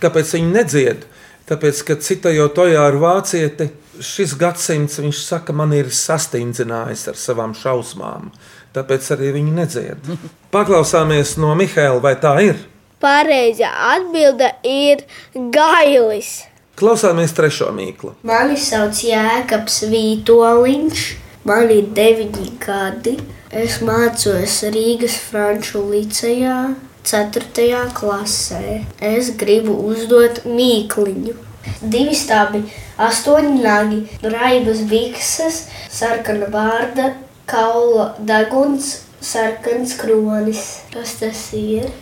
kāpēc 0.01 0.35
viņi 0.39 0.53
nedzied? 0.55 1.07
Tāpēc, 1.45 1.81
ka 1.85 1.97
citajot 2.01 2.55
tojā 2.57 2.87
ar 2.89 2.97
vācieti, 2.97 3.69
šis 4.01 4.33
gadsimts, 4.41 4.97
viņš 5.03 5.19
saka, 5.27 5.53
man 5.53 5.75
ir 5.77 5.91
sastingzinājis 5.93 7.05
ar 7.13 7.19
savām 7.21 7.53
šausmām. 7.59 8.31
Tāpēc 8.75 9.11
arī 9.15 9.35
viņi 9.37 9.53
nedzied. 9.59 10.09
Paklausāmies 10.55 11.37
no 11.43 11.53
Mihēla, 11.59 12.01
vai 12.03 12.15
tā 12.21 12.33
ir? 12.47 12.65
Pareizā 13.05 13.69
atbilde 13.93 14.49
ir 14.65 15.05
gailis. 15.53 16.47
Klausāmies 16.81 17.35
trešo 17.37 17.69
mīklu. 17.77 18.15
Mani 18.27 18.57
sauc 18.59 18.99
Jēkabs 19.05 19.83
Vītoliņš, 19.93 21.03
man 21.49 21.71
ir 21.71 21.91
deviņi 21.97 22.51
gadi. 22.65 23.17
Es 23.55 23.79
mācos 23.87 24.59
Rīgas 24.75 25.17
Franču 25.29 25.85
licejā, 25.93 26.75
4. 27.07 27.81
klasē. 27.95 28.81
Es 29.01 29.31
gribu 29.41 29.77
uzdot 29.91 30.43
mīkliņu. 30.49 31.37
Divi 31.81 32.17
stābi, 32.17 32.65
astoņi 33.01 33.59
nagi, 33.65 34.01
raibas 34.23 34.83
bikses, 34.91 35.65
sarkana 35.93 36.51
vārda, 36.53 37.13
kaula 37.49 38.11
deguns, 38.19 38.97
sarkans 39.21 39.97
kronis. 40.01 40.65
Kas 40.93 41.21
tas 41.21 41.47
ir? 41.57 41.93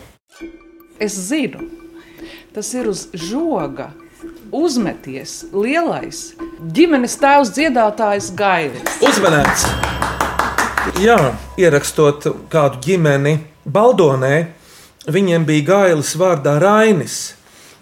es 1.02 1.14
zinu, 1.28 1.66
tas 2.54 2.74
ir 2.74 2.88
uz 2.88 3.08
žoga. 3.12 3.90
Uzmeties 4.52 5.46
lielais 5.56 6.18
ģimenes 6.76 7.14
tēvs 7.16 7.54
dziedātājs 7.56 8.26
Gailis. 8.36 8.98
Uzmanīts! 9.00 9.62
Jā, 11.00 11.16
ierakstot 11.56 12.26
kādu 12.52 12.82
ģimeni 12.84 13.38
Baldonē, 13.64 14.34
viņiem 15.08 15.46
bija 15.48 15.64
gailis 15.70 16.12
vārdā 16.20 16.58
Rainis. 16.60 17.32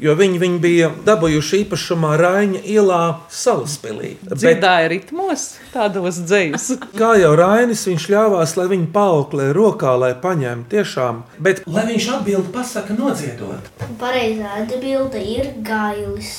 Jo 0.01 0.15
viņi, 0.17 0.39
viņi 0.41 0.59
bija 0.63 0.87
dabūjuši 1.05 1.59
īpašumā 1.65 2.15
Raina 2.17 2.61
ielā 2.65 3.01
Salaspēlī. 3.29 4.15
Dziedāja 4.25 4.89
ritmos, 4.89 5.59
tādos 5.75 6.23
dzējos. 6.25 6.71
Kā 7.01 7.11
jau 7.21 7.35
Rainis, 7.37 7.85
viņš 7.89 8.07
ļāvās, 8.15 8.57
lai 8.57 8.67
viņu 8.73 8.89
paauklē 8.95 9.51
rokā, 9.57 9.93
lai 10.01 10.15
paņemtu 10.23 10.73
tiešām. 10.73 11.21
Bet, 11.45 11.61
lai 11.69 11.85
viņš 11.93 12.09
atbild, 12.17 12.49
pasaka 12.55 12.97
nodziedot. 12.97 13.69
Pareizā 14.01 14.63
atbilde 14.63 15.21
ir 15.21 15.53
gailis. 15.69 16.33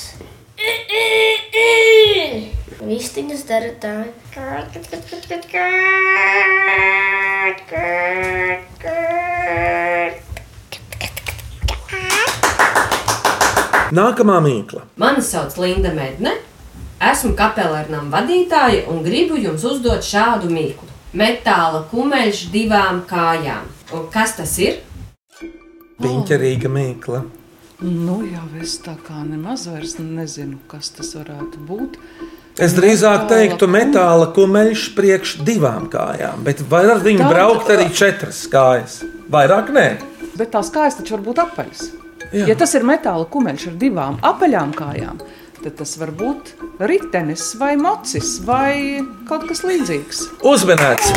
Vistiņas 2.81 3.45
dara 3.45 3.75
tā. 3.77 3.95
Nākamā 13.91 14.37
mīkla. 14.39 14.85
Mani 15.01 15.19
sauc 15.19 15.57
Linda 15.59 15.91
Medne. 15.91 16.37
Esmu 17.01 17.33
kapelārnām 17.35 18.07
vadītāja 18.13 18.85
un 18.91 19.01
gribu 19.03 19.35
jums 19.41 19.65
uzdot 19.67 20.05
šādu 20.05 20.47
mīklu. 20.53 20.87
Metāla 21.17 21.81
kumeļš 21.91 22.45
divām 22.53 23.01
kājām. 23.09 23.67
Un 23.91 24.05
kas 24.13 24.37
tas 24.37 24.53
ir? 24.63 24.79
Piņķerīga 25.99 26.71
mīkla. 26.71 27.25
Nu, 27.81 28.21
jā, 28.23 28.45
es 28.61 28.77
tā 28.79 28.93
kā 29.03 29.25
nemaz 29.25 29.65
vairs 29.67 29.97
nezinu, 29.99 30.61
kas 30.71 30.93
tas 30.95 31.11
varētu 31.17 31.59
būt. 31.67 31.97
Es 32.61 32.77
drīzāk 32.77 33.25
teiktu, 33.27 33.67
metāla 33.67 34.29
kumeļš 34.35 34.85
priekš 34.95 35.39
divām 35.47 35.89
kājām, 35.91 36.45
bet 36.47 36.63
var 36.71 36.93
ar 36.95 37.03
viņu 37.03 37.27
braukt 37.27 37.73
arī 37.73 37.89
četras 37.91 38.45
kājas. 38.51 39.01
Vairāk 39.33 39.73
nē. 39.75 39.87
Bet 40.37 40.53
tās 40.55 40.71
kājas 40.71 41.01
taču 41.01 41.17
var 41.17 41.25
būt 41.27 41.43
apaļas. 41.43 41.89
Jā. 42.31 42.47
Ja 42.51 42.55
tas 42.59 42.75
ir 42.77 42.85
metāla 42.87 43.25
kumeļš 43.31 43.67
ar 43.71 43.77
divām 43.81 44.19
apaļām 44.25 44.73
kājām, 44.77 45.21
tad 45.61 45.75
tas 45.79 45.95
var 46.01 46.13
būt 46.17 46.53
ritenis 46.79 47.51
vai 47.59 47.73
mocis 47.79 48.37
vai 48.45 49.01
kaut 49.29 49.47
kas 49.49 49.65
līdzīgs. 49.67 50.23
Uzmanīts! 50.47 51.11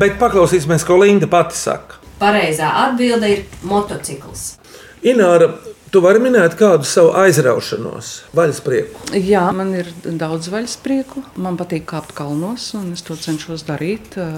Bet 0.00 0.16
paklausīsimies, 0.20 0.86
ko 0.88 0.96
Linda 1.02 1.28
pati 1.30 1.58
saka. 1.58 2.00
Pareizā 2.22 2.70
atbilde 2.86 3.28
ir 3.32 3.44
motocikls. 3.66 4.54
Ināra, 5.02 5.50
tu 5.92 6.00
vari 6.00 6.22
minēt 6.24 6.54
kādu 6.56 6.86
savu 6.88 7.10
aizraušanos, 7.20 8.10
vaļasprieku. 8.36 9.12
Jā, 9.18 9.44
man 9.54 9.74
ir 9.76 9.90
daudz 10.04 10.48
vaļasprieku. 10.52 11.20
Man 11.42 11.58
patīk 11.60 11.84
kāpt 11.90 12.14
kalnos, 12.16 12.70
un 12.78 12.94
es 12.96 13.04
to 13.04 13.16
cenšos 13.20 13.66
darīt 13.68 14.16
ā, 14.20 14.28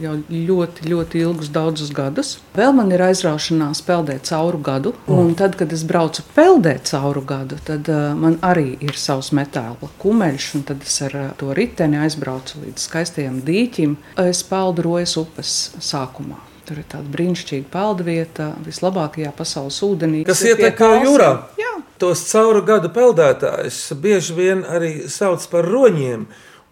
jau 0.00 0.14
ļoti, 0.32 0.88
ļoti 0.88 1.20
ilgus, 1.20 1.50
daudzus 1.52 1.92
gadus. 1.94 2.38
Vēl 2.56 2.72
man 2.76 2.92
ir 2.94 3.04
aizraušanās 3.04 3.84
peldēt 3.84 4.30
cauru 4.30 4.62
gadu. 4.64 4.94
Un 5.12 5.34
tad, 5.38 5.58
kad 5.60 5.72
es 5.76 5.84
braucu 5.86 6.24
peldēt 6.34 6.88
cauru 6.88 7.24
gadu, 7.28 7.60
tad 7.68 7.90
ā, 7.92 8.00
man 8.16 8.38
arī 8.46 8.72
ir 8.84 8.96
savs 9.00 9.32
metāla 9.36 9.92
kumeļš, 10.00 10.48
un 10.56 10.64
tad 10.72 10.88
es 10.88 10.96
ar 11.04 11.20
ā, 11.20 11.26
to 11.40 11.52
riteni 11.56 12.00
aizbraucu 12.00 12.64
līdz 12.64 12.88
skaistajam 12.88 13.42
dīķim. 13.44 13.98
Es 14.24 14.40
peldu 14.48 14.88
rojas 14.88 15.18
upes 15.20 15.54
sākumā. 15.84 16.40
Tur 16.64 16.78
ir 16.80 16.86
tāda 16.88 17.04
brīnišķīga 17.12 17.66
peldvieta, 17.72 18.46
vislabākajā 18.64 19.34
pasaules 19.36 19.76
ūdenī. 19.84 20.22
Kas 20.24 20.40
ir 20.46 20.56
pie 20.56 20.64
ietek 20.70 20.78
kā 20.78 20.86
kalsiem. 20.94 21.04
jūrā? 21.10 21.30
Jā, 21.60 21.72
Tos 22.00 22.22
cauru 22.30 22.62
gadu 22.66 22.88
peldētājus 22.94 23.80
bieži 24.00 24.34
vien 24.38 24.64
arī 24.64 24.94
sauc 25.12 25.44
par 25.52 25.68
roņiem. 25.68 26.24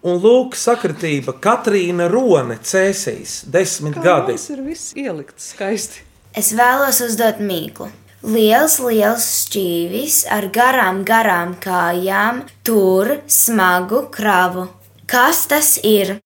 Un 0.03 0.17
lūk, 0.19 0.57
sakritība 0.59 1.37
Katrīna 1.39 2.09
Rone 2.11 2.57
cēsīs 2.59 3.43
desmit 3.47 4.01
gadi. 4.03 4.35
Tas 4.35 4.49
ir 4.51 4.65
viss 4.67 4.97
ielikts 4.99 5.53
skaisti. 5.53 6.03
Es 6.35 6.51
vēlos 6.57 6.99
uzdot 7.05 7.39
mīklu. 7.45 7.91
Liels, 8.23 8.79
liels 8.83 9.29
šķīvis 9.45 10.23
ar 10.31 10.49
garām, 10.55 11.05
garām 11.07 11.55
kājām, 11.61 12.45
tur 12.67 13.19
smagu 13.27 14.07
kravu. 14.15 14.69
Kas 15.07 15.45
tas 15.51 15.77
ir? 15.85 16.17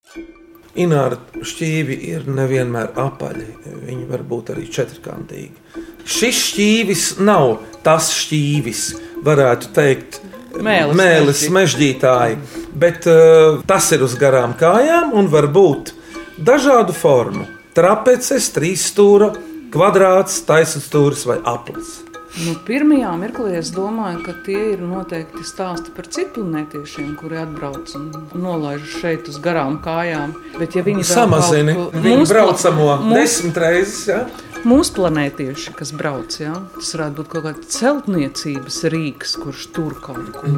Ināra 0.76 1.16
šķīvi 1.40 1.96
ir 2.10 2.26
nevienmēr 2.28 2.92
apaļi, 3.00 3.46
viņi 3.86 4.06
var 4.10 4.24
būt 4.28 4.52
arī 4.52 4.66
četrkantīgi. 4.72 5.82
Šis 6.06 6.40
šķīvis 6.50 7.04
nav 7.24 7.58
tas 7.86 8.10
šķīvis, 8.14 8.82
varētu 9.26 9.72
teikt, 9.76 10.20
Mēlis 10.56 10.96
mēlis 10.96 11.40
mežģī. 11.42 11.52
mežģītāji, 11.56 12.36
bet 12.76 13.08
uh, 13.10 13.60
tas 13.68 13.90
ir 13.92 14.04
uz 14.06 14.14
garām 14.20 14.54
kājām 14.56 15.12
un 15.16 15.28
var 15.32 15.50
būt 15.52 15.92
dažādu 16.38 16.96
formu. 16.96 17.44
Trapeces, 17.76 18.48
trīsstūra, 18.54 19.34
kvadrāts, 19.74 20.38
taisnstūris 20.48 21.26
vai 21.28 21.40
aplis. 21.44 22.05
Nu, 22.36 22.52
pirmajā 22.66 23.14
mirklī 23.16 23.54
es 23.56 23.70
domāju, 23.72 24.18
ka 24.26 24.34
tie 24.44 24.74
ir 24.74 24.82
noteikti 24.84 25.40
stāsti 25.46 25.92
par 25.96 26.04
citplanētiešiem, 26.12 27.14
kuri 27.16 27.38
atbrauc 27.40 27.94
un 27.96 28.10
nolaiž 28.36 28.82
šeit 29.00 29.30
uz 29.32 29.38
garām 29.40 29.78
kājām. 29.84 30.34
Bet, 30.58 30.76
ja 30.76 30.82
viņi 30.84 31.00
ko- 31.78 31.90
viņu 31.94 32.26
braucamo 32.28 32.90
mūsu- 33.06 33.14
desmit 33.14 33.56
reizes. 33.56 34.06
Ja? 34.08 34.26
mūsu 34.66 34.92
planētieši, 34.98 35.72
kas 35.78 35.92
brauc. 35.92 36.36
Ja? 36.40 36.52
Tas 36.74 36.92
varētu 36.96 37.14
būt 37.20 37.28
kaut 37.28 37.44
kāds 37.44 37.66
celtniecības 37.78 38.78
rīks, 38.92 39.36
kurš 39.40 39.72
tur 39.72 39.94
kaut 40.02 40.32
ko. 40.34 40.52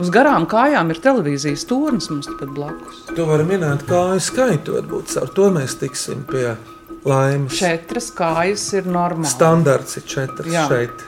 Uz 0.00 0.10
garām 0.10 0.46
kājām 0.48 0.90
ir 0.90 0.96
televīzijas 1.04 1.66
tornis 1.68 2.08
mums 2.10 2.26
tepat 2.26 2.54
blakus. 2.56 3.04
Tu 3.14 3.26
vari 3.28 3.44
minēt 3.44 3.84
kāju 3.86 4.18
skaitu, 4.20 4.80
varbūt 4.80 5.16
ar 5.20 5.28
to 5.28 5.50
mēs 5.50 5.76
tiksim 5.78 6.24
pie 6.26 6.56
laimes. 7.04 7.52
Četras 7.58 8.10
kājas 8.16 8.64
ir 8.74 8.84
normāli. 8.84 9.26
Standarts 9.30 9.96
ir 10.00 10.02
četras 10.08 10.46
Jā. 10.52 10.66
šeit. 10.68 11.04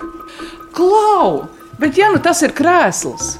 Klau! 0.72 1.46
Bet 1.80 1.96
ja 1.98 2.10
nu 2.12 2.18
tas 2.22 2.42
ir 2.42 2.52
krēsls, 2.56 3.36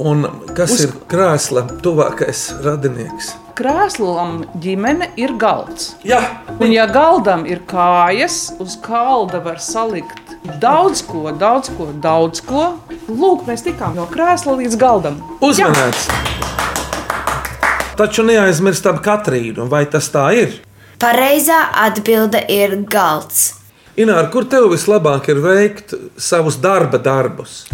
Un 0.00 0.22
kas 0.56 0.70
Uz- 0.72 0.80
ir 0.86 0.92
krēsla 1.10 1.66
tuvākais 1.84 2.38
radinieks? 2.64 3.34
krēslam 3.58 4.46
ģimene 4.62 5.10
ir 5.20 5.34
galds. 5.36 5.90
Jā, 6.04 6.20
Un, 6.60 6.70
ja 6.72 6.86
galdam 6.88 7.44
ir 7.44 7.60
kājas, 7.68 8.54
uz 8.58 8.78
galda 8.80 9.42
var 9.44 9.58
salikt 9.60 10.32
daudz 10.62 11.02
ko, 11.04 11.30
daudz 11.36 11.68
ko, 11.76 11.90
daudz 12.00 12.40
ko. 12.40 12.78
Lūk, 13.10 13.44
mēs 13.46 13.60
tikām 13.66 13.94
no 14.00 14.06
krēsla 14.08 14.56
līdz 14.62 14.78
galdam. 14.80 15.20
uzmanīts. 15.44 16.08
Taču 18.00 18.22
neaizmirstam 18.24 19.02
Katrīnu, 19.04 19.68
vai 19.68 19.84
tas 19.84 20.08
tā 20.08 20.30
ir? 20.32 20.54
Pareizā 20.98 21.66
atbilde 21.84 22.40
ir 22.48 22.76
galds. 22.88 23.59
Ināra, 24.00 24.30
kur 24.32 24.46
tev 24.48 24.70
vislabāk 24.72 25.26
ir 25.28 25.42
veikt 25.44 25.92
savus 26.16 26.56
darba 26.62 26.96
darbus? 27.02 27.64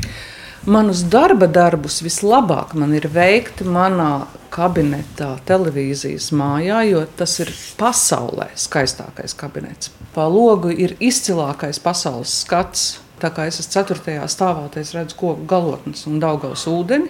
Manus 0.66 1.04
darba 1.06 1.46
darbus 1.46 2.00
vislabāk 2.02 2.72
man 2.74 2.96
ir 2.98 3.06
veikt 3.12 3.60
manā 3.62 4.26
kabinetā, 4.50 5.36
televīzijas 5.46 6.32
mājā, 6.34 6.80
jo 6.88 7.04
tas 7.18 7.36
ir 7.44 7.52
pasaulē 7.78 8.48
skaistākais 8.58 9.36
kabinets. 9.38 9.92
Pa 10.16 10.26
logu 10.32 10.72
ir 10.74 10.96
izcilākais 10.98 11.78
pasaules 11.84 12.40
skats. 12.42 12.96
Tā 13.22 13.30
kā 13.32 13.46
es 13.48 13.60
esmu 13.62 13.72
4. 13.94 14.16
stāvā, 14.28 14.66
es 14.76 14.90
redzu 14.92 15.16
koku 15.16 15.46
galotnes 15.48 16.02
un 16.10 16.18
daudzos 16.20 16.66
ūdeni. 16.68 17.06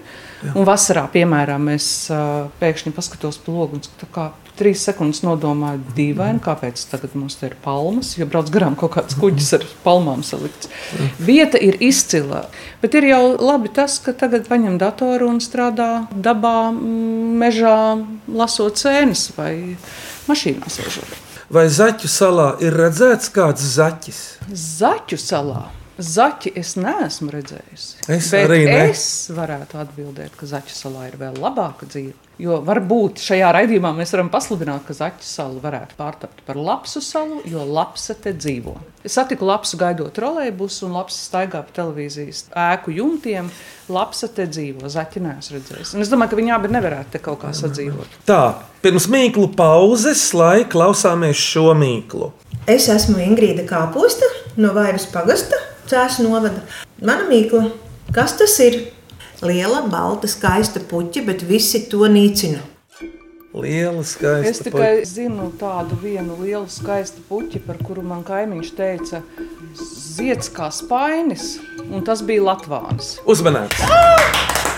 Un 0.53 0.67
vasarā, 0.69 1.07
piemēram, 1.11 1.71
es 1.73 2.11
pēkšņi 2.61 2.93
paskatos 2.95 3.41
pa 3.43 3.55
logu 3.57 3.81
un 3.81 3.89
tā 4.03 4.11
kā 4.13 4.29
trīs 4.59 4.83
sekundes 4.87 5.23
nodomāju, 5.25 5.83
dīvaini, 5.97 6.41
kāpēc 6.45 6.83
tagad 6.91 7.15
mums 7.19 7.39
te 7.41 7.51
ir 7.51 7.57
palmas, 7.65 8.15
jo 8.19 8.27
brauc 8.31 8.51
garām 8.53 8.77
kaut 8.79 8.95
kāds 8.97 9.19
kuģis 9.21 9.53
ar 9.59 9.67
palmām 9.85 10.25
salikts. 10.27 10.71
Vieta 11.23 11.61
ir 11.63 11.79
izcila, 11.85 12.47
bet 12.83 12.97
ir 12.99 13.09
jau 13.11 13.23
labi 13.37 13.73
tas, 13.77 13.99
ka 14.03 14.17
tagad 14.17 14.49
paņem 14.51 14.81
datoru 14.83 15.31
un 15.35 15.41
strādā 15.45 16.07
dabā, 16.11 16.73
mm, 16.73 17.39
mežā, 17.45 17.79
lasot 18.29 18.81
sēnes 18.81 19.31
vai 19.37 19.53
mašīnā 20.31 20.73
sēžot. 20.73 21.23
Vai 21.53 21.69
Zaķu 21.71 22.09
salā 22.11 22.49
ir 22.65 22.75
redzēts 22.75 23.31
kāds 23.31 23.63
zaķis? 23.77 24.23
Zaķu 24.51 25.19
salā. 25.21 25.69
Zaķi 25.97 26.51
es 26.61 26.75
neesmu 26.77 27.31
redzējusi. 27.33 28.03
Es 28.13 28.29
arī 28.37 28.67
ne. 28.67 28.77
es 28.91 29.03
varētu 29.33 29.79
atbildēt, 29.81 30.35
ka 30.37 30.49
Zaķu 30.49 30.75
salā 30.77 31.07
ir 31.09 31.17
vēl 31.21 31.39
labāka 31.41 31.89
dzīve. 31.89 32.13
Jo 32.37 32.59
varbūt 32.61 33.23
šajā 33.25 33.49
raidījumā 33.57 33.95
mēs 33.97 34.11
varam 34.13 34.29
pasludināt, 34.29 34.83
ka 34.85 34.93
Zaķu 34.93 35.25
salu 35.25 35.63
varētu 35.63 35.97
pārtapt 35.97 36.43
par 36.45 36.59
lapsu 36.61 37.01
salu, 37.01 37.39
jo 37.49 37.65
lapsa 37.65 38.13
te 38.13 38.35
dzīvo. 38.37 38.75
Es 39.09 39.17
satiku 39.17 39.49
lapsu 39.49 39.79
gaidot 39.81 40.13
trolēļbusu, 40.19 40.85
un 40.85 40.99
lapsa 40.99 41.23
staigā 41.31 41.63
pa 41.65 41.73
televīzijas 41.79 42.51
ēku 42.53 42.93
jumtiem. 42.99 43.49
Lapsa 43.89 44.29
te 44.29 44.45
dzīvo, 44.51 44.91
zaķi 44.93 45.23
neesmu 45.25 45.57
redzējis. 45.57 45.95
Un 45.97 46.05
es 46.05 46.13
domāju, 46.13 46.35
ka 46.35 46.41
viņi 46.43 46.53
abi 46.59 46.73
nevarētu 46.75 47.15
te 47.15 47.23
kaut 47.25 47.41
kā 47.45 47.55
sadzīvot. 47.57 48.19
Tā, 48.29 48.41
pirms 48.85 49.07
mīklu 49.09 49.49
pauzes, 49.57 50.27
lai 50.37 50.67
klausāmies 50.69 51.41
šo 51.41 51.71
mīklu. 51.79 52.35
Es 52.69 52.91
esmu 52.93 53.23
Ingrīda 53.23 53.65
Kāposta 53.65 54.29
no 54.59 54.73
Vaivas 54.75 55.07
pagasta, 55.13 55.57
Cēlā 55.87 56.25
novada. 56.27 56.63
Mana 57.03 57.27
mīkla, 57.31 57.71
kas 58.15 58.37
tas 58.39 58.59
ir? 58.65 58.81
Liela, 59.45 59.83
balta, 59.91 60.29
skaista 60.31 60.81
puķa, 60.81 61.23
bet 61.27 61.45
visi 61.45 61.83
to 61.91 62.09
nīcina. 62.09 62.63
Liela, 63.57 64.03
skaista. 64.05 64.51
Es 64.51 64.61
tikai 64.65 65.05
zinu 65.09 65.51
tādu 65.61 65.97
vienu 66.03 66.37
lielu 66.43 66.67
skaistu 66.73 67.23
puķi, 67.29 67.63
par 67.65 67.81
kuru 67.81 68.05
man 68.05 68.25
kaimiņš 68.27 68.73
teica, 68.77 69.23
zieds 69.81 70.53
kā 70.53 70.69
spainis, 70.73 71.57
un 71.89 72.05
tas 72.05 72.25
bija 72.27 72.45
Latvijas. 72.51 73.15
Uzmanīts! 73.29 74.75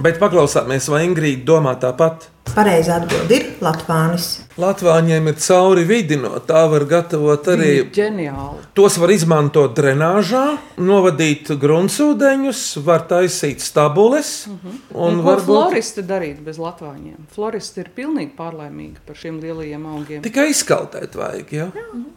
Bet 0.00 0.16
paklausāmies, 0.22 0.86
vai 0.88 1.04
Ingrīda 1.04 1.44
domā 1.44 1.74
tāpat. 1.80 2.30
Pareizā 2.52 2.98
atbilde 3.00 3.36
ir 3.36 3.44
Latvijas. 3.64 4.24
Latvāņiem 4.60 5.28
ir 5.30 5.36
cauri 5.40 5.84
vidi, 5.88 6.16
no 6.20 6.34
tā 6.44 6.62
var 6.68 6.84
gatavot 6.88 7.46
arī. 7.48 7.70
Ģeniāli. 7.94 8.66
Tos 8.76 8.98
var 9.00 9.12
izmantot 9.14 9.72
drenāžā, 9.76 10.58
novadīt 10.80 11.52
gruntsūdeņus, 11.60 12.64
var 12.84 13.06
taisīt 13.08 13.64
stabules. 13.64 14.32
Uh 14.48 14.58
-huh. 14.64 14.80
Un 15.06 15.20
ko 15.22 15.28
varbūt... 15.28 15.44
floristi 15.46 16.02
darīt 16.02 16.42
bez 16.44 16.58
Latvāņiem? 16.58 17.28
Floristi 17.34 17.80
ir 17.80 17.88
pilnīgi 17.96 18.32
pārlaimīgi 18.36 19.00
par 19.06 19.16
šiem 19.16 19.40
lielajiem 19.40 19.86
augiem. 19.86 20.22
Tikai 20.22 20.50
izkaltēt 20.50 21.16
vajag, 21.16 21.52
ja? 21.52 21.70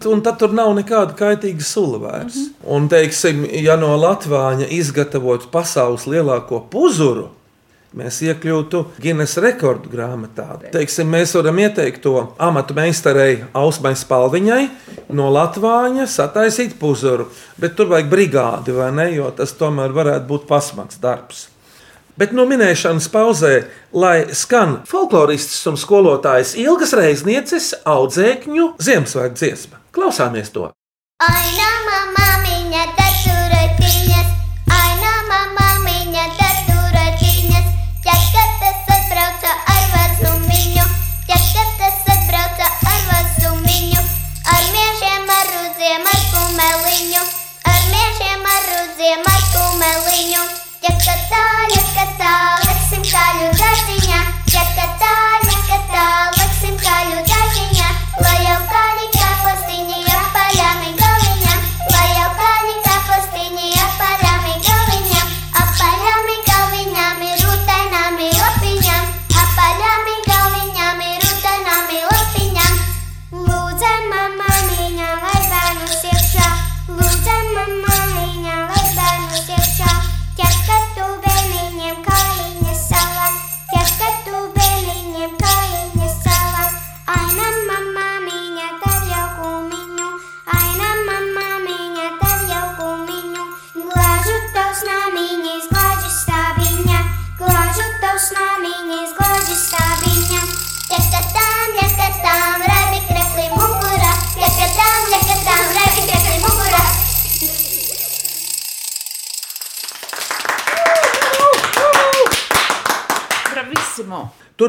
un 0.05 0.21
tad 0.21 0.39
tur 0.39 0.51
nav 0.53 0.73
nekāda 0.75 1.15
kaitīga 1.15 1.63
sula 1.63 1.97
vairs. 1.97 2.35
Uh 2.35 2.41
-huh. 2.41 2.75
Un, 2.75 2.89
teiksim, 2.89 3.47
ja 3.51 3.75
no 3.75 3.95
Latvāņa 3.97 4.67
izgatavotu 4.69 5.47
pasaules 5.51 6.05
lielāko 6.05 6.63
puzuru, 6.69 7.29
mēs 7.95 8.19
iekļūtu 8.25 8.81
Guinness 9.01 9.39
rekordu 9.41 9.91
grāmatā. 9.91 10.47
Teiksim, 10.73 11.09
mēs 11.11 11.35
varam 11.37 11.59
ieteikt 11.63 12.03
to 12.05 12.15
amatu 12.41 12.75
meistarei 12.77 13.41
Ausmai 13.55 13.95
Spalviņai 13.97 14.61
no 15.15 15.31
Latvāņa 15.33 16.07
sataisīt 16.11 16.77
puzuru, 16.81 17.29
bet 17.61 17.77
tur 17.77 17.91
vajag 17.93 18.11
brigādi, 18.11 18.75
vai 18.75 18.91
ne, 18.95 19.09
jo 19.15 19.31
tas 19.35 19.55
tomēr 19.57 19.95
varētu 19.95 20.29
būt 20.31 20.47
pasmags 20.49 21.01
darbs. 21.01 21.47
Bet 22.15 22.31
no 22.31 22.45
minēšanas 22.47 23.09
pauzē, 23.11 23.55
lai 23.91 24.31
skan 24.31 24.77
folkloristas 24.87 25.65
un 25.67 25.79
skolotājas 25.79 26.55
ilgas 26.59 26.95
reiznieces 26.95 27.73
audzēkņu 27.83 28.75
Ziemassvētku 28.79 29.41
dziesma. 29.41 29.83
Klausāmies 29.95 30.55
to! 30.55 30.69
Aina 31.25 31.74
Я 50.87 50.91
каталя 50.97 51.81
каталась, 51.95 52.89
симка 52.89 53.17
людина, 53.41 54.21
як 54.47 54.67
каталя 54.75 55.57
каталась, 55.67 56.59
симка 56.61 57.05
людина. 57.05 57.24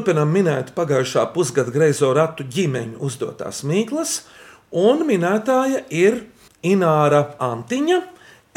Turpinām 0.07 0.31
minēt 0.31 0.69
pagājušā 0.77 1.25
pusgada 1.35 1.73
greizo 1.75 2.13
ratu 2.15 2.45
ģimeņu 2.47 3.01
uzdotās 3.03 3.65
mīklas, 3.67 4.21
un 4.71 5.03
minētāja 5.09 5.81
ir 5.91 6.21
Ināra 6.63 7.25
Antiņa, 7.43 7.99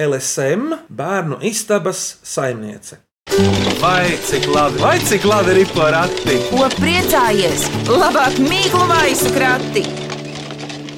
LSM 0.05 0.77
bērnu 0.93 1.39
istabas 1.49 2.19
saimniece. 2.21 2.99
Vai 3.81 4.13
cik 4.29 4.45
labi, 4.53 4.77
vai 4.85 4.93
cik 5.01 5.25
labi 5.25 5.57
ir 5.63 5.73
porakti? 5.73 6.37
Ko 6.51 6.69
priecājies? 6.77 7.65
Labāk 7.89 8.37
mīklu 8.45 8.85
maisu 8.93 9.33
krati! 9.33 9.87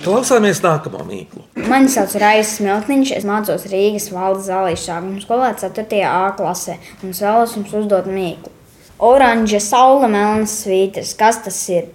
Klausāmies 0.03 0.59
nākamo 0.67 1.07
mīklu. 1.07 1.47
Mani 1.63 1.95
sauc 1.95 2.19
Raisa 2.19 2.57
Smiltniņš, 2.57 3.19
es 3.21 3.23
mācos 3.23 3.69
Rīgas 3.71 4.11
valdes 4.11 4.51
zālīšu 4.51 4.89
sākuma 4.89 5.23
skolā 5.23 5.53
4. 5.63 6.01
A 6.11 6.33
klasē 6.35 6.81
un 6.99 7.15
es 7.15 7.23
vēlos 7.23 7.55
jums 7.55 7.77
uzdot 7.85 8.11
mīklu. 8.11 8.57
Oranža 9.01 9.57
saule, 9.57 10.05
melnas 10.11 10.51
svītras. 10.61 11.15
Kas 11.17 11.39
tas 11.41 11.57
ir? 11.73 11.87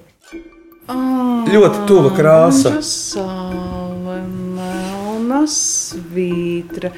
Ļoti 1.47 1.85
tuva 1.87 2.11
krāsa. 2.17 2.73
Saule, 2.83 4.17
melna 4.57 5.45
svītra. 5.47 6.91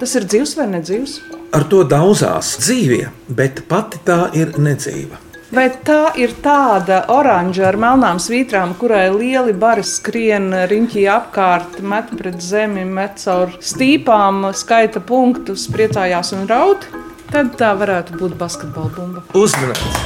Tas 0.00 0.14
ir 0.16 0.24
dzīves 0.32 0.54
vai 0.56 0.68
nedzīves? 0.72 1.18
Ar 1.52 1.66
to 1.68 1.82
daudzās 1.84 2.54
dzīvie, 2.62 3.08
bet 3.28 3.66
pati 3.68 4.00
tā 4.06 4.30
ir 4.36 4.54
nedzīva. 4.56 5.20
Vai 5.52 5.66
tā 5.84 6.14
ir 6.20 6.32
tāda 6.44 7.02
oranža 7.12 7.66
ar 7.68 7.76
melnām 7.80 8.20
svītrām, 8.20 8.72
kurai 8.80 9.06
lieli 9.12 9.52
bari 9.56 9.84
skrien 9.84 10.48
riņķī 10.72 11.04
apkārt, 11.08 11.78
met 11.80 12.14
pret 12.16 12.40
zemi, 12.44 12.84
met 12.84 13.20
caur 13.24 13.52
stīpām, 13.60 14.46
skaita 14.56 15.04
punktus, 15.04 15.68
priecājās 15.72 16.32
un 16.36 16.48
raud? 16.48 16.88
Tad 17.28 17.50
tā 17.60 17.74
varētu 17.76 18.16
būt 18.16 18.38
basketbola 18.40 18.88
bumba. 18.94 19.22
Uzmanīts! 19.36 19.98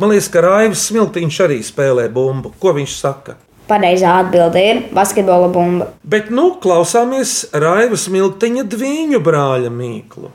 Man 0.00 0.10
liekas, 0.10 0.26
ka 0.32 0.40
Raivs 0.42 0.82
Smiltiņš 0.88 1.36
arī 1.44 1.58
spēlē 1.62 2.08
bumbu. 2.10 2.50
Ko 2.58 2.72
viņš 2.74 2.96
saka? 2.98 3.36
Pareizā 3.70 4.16
atbilde 4.24 4.62
ir 4.66 4.80
basketbola 4.96 5.46
bumba. 5.52 5.90
Bet 6.02 6.32
nu 6.34 6.56
klausāmies 6.62 7.44
Raiva 7.54 7.98
Smiltiņa 8.00 8.64
dviņu 8.72 9.20
brāļa 9.22 9.70
mīklu. 9.70 10.32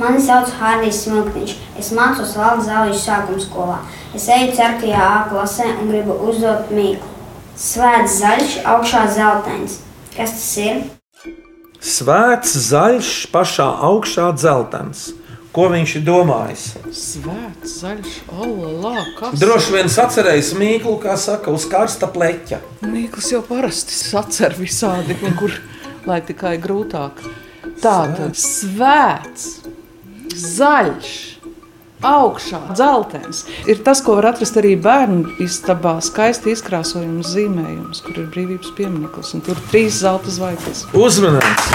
Mani 0.00 0.22
sauc 0.24 0.50
Hārdijs 0.58 1.04
Smilkniņš. 1.04 1.52
Es 1.78 1.92
mācos 1.94 2.32
valdes 2.40 2.66
zālīšu 2.70 3.02
sākuma 3.04 3.44
skolā. 3.44 3.76
Es 4.16 4.26
eju 4.32 4.48
4. 4.56 4.90
A 4.96 5.28
klasē 5.28 5.68
un 5.76 5.92
gribu 5.92 6.16
uzdot 6.26 6.72
mīklu. 6.74 7.12
Svēts 7.54 8.18
zaļš, 8.18 8.58
augšā 8.72 9.04
zeltains. 9.14 9.78
Kas 10.16 10.34
tas 10.40 10.50
ir? 10.64 10.82
Svēts, 11.82 12.52
zaļš, 12.68 13.10
pašā 13.32 13.66
augšā 13.88 14.28
dzeltens. 14.38 15.08
Ko 15.52 15.66
viņš 15.68 15.94
ir 15.98 16.04
domājis? 16.06 16.62
Svēts, 16.94 17.72
zaļš, 17.82 18.12
olā, 18.38 19.02
kas 19.18 19.34
Droši 19.42 19.74
vien 19.74 19.90
atcerējis 19.90 20.52
mīklu, 20.56 20.94
kā 21.02 21.16
saka, 21.18 21.50
uz 21.50 21.66
karsta 21.68 22.06
pleķa. 22.08 22.60
Mīkls 22.86 23.32
jau 23.34 23.42
parasti 23.44 23.98
sacer 23.98 24.54
visādi, 24.56 25.18
kur 25.36 25.58
lai 26.06 26.22
tikai 26.22 26.54
grūtāk. 26.62 27.18
Tātad 27.82 28.38
svēts, 28.38 29.50
zaļš, 30.38 31.12
augšā 32.06 32.60
dzeltens. 32.74 33.44
Ir 33.70 33.82
tas, 33.86 34.02
ko 34.04 34.18
var 34.18 34.32
atrast 34.32 34.58
arī 34.60 34.74
bērnu 34.82 35.36
istabā. 35.42 35.96
Skaisti 36.04 36.52
izkrāsojums 36.54 37.30
zīmējums, 37.34 38.02
kur 38.06 38.18
ir 38.18 38.28
brīvības 38.34 38.74
piemineklis. 38.78 39.34
un 39.36 39.44
Tur 39.46 39.56
ir 39.56 39.68
trīs 39.70 40.02
zelta 40.02 40.32
zvaigznes. 40.32 40.84
Uzmanīts! 40.92 41.70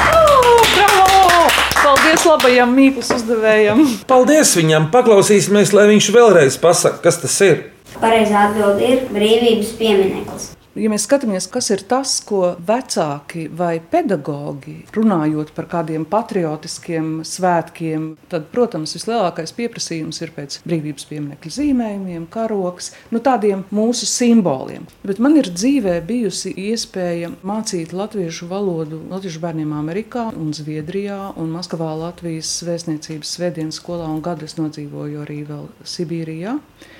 Bravo! 0.76 1.48
Paldies 1.78 2.26
labajam 2.28 2.76
mīklas 2.76 3.14
uzdevējam! 3.16 3.86
Paldies 4.10 4.52
viņam! 4.60 4.90
Paklausīsimies, 4.92 5.72
lai 5.78 5.88
viņš 5.94 6.12
vēlreiz 6.16 6.60
pasakā, 6.60 7.02
kas 7.08 7.22
tas 7.24 7.40
ir. 7.48 7.66
Pareizā 8.02 8.50
atbilde 8.50 8.84
ir 8.84 9.08
brīvības 9.14 9.74
piemineklis. 9.80 10.57
Ja 10.78 10.92
mēs 10.94 11.08
skatāmies, 11.08 11.48
kas 11.50 11.72
ir 11.74 11.82
tas, 11.90 12.20
ko 12.22 12.52
vecāki 12.68 13.48
vai 13.50 13.80
pedagogi 13.82 14.76
runājot 14.94 15.54
par 15.56 15.66
kādiem 15.72 16.06
patriotiskiem 16.06 17.24
svētkiem, 17.26 18.12
tad, 18.30 18.50
protams, 18.54 18.94
vislielākais 18.98 19.56
pieprasījums 19.58 20.22
ir 20.22 20.34
pēc 20.36 20.60
brīvības 20.68 21.08
pieminiektu 21.10 21.52
zīmējumiem, 21.56 22.28
karoks, 22.34 22.92
nu, 23.10 23.22
tādiem 23.24 23.64
mūsu 23.74 24.06
simboliem. 24.10 24.86
Bet 25.08 25.22
man 25.24 25.40
ir 25.40 25.50
dzīvē 25.50 25.98
bijusi 26.06 26.54
iespēja 26.68 27.32
mācīt 27.48 27.96
latviešu 27.98 28.50
valodu 28.52 29.02
latviešu 29.10 29.42
bērniem 29.42 29.74
Amerikā 29.78 30.28
un 30.38 30.54
Zviedrijā 30.54 31.34
un 31.42 31.50
Maskavā 31.56 31.90
Latvijas 31.98 32.52
vēstniecības 32.68 33.34
svētdienas 33.38 33.82
skolā 33.82 34.12
un 34.12 34.22
gadu 34.26 34.46
es 34.46 34.58
nodzīvoju 34.60 35.26
arī 35.26 35.42
vēl 35.48 35.66
Sibīrijā. 35.88 36.58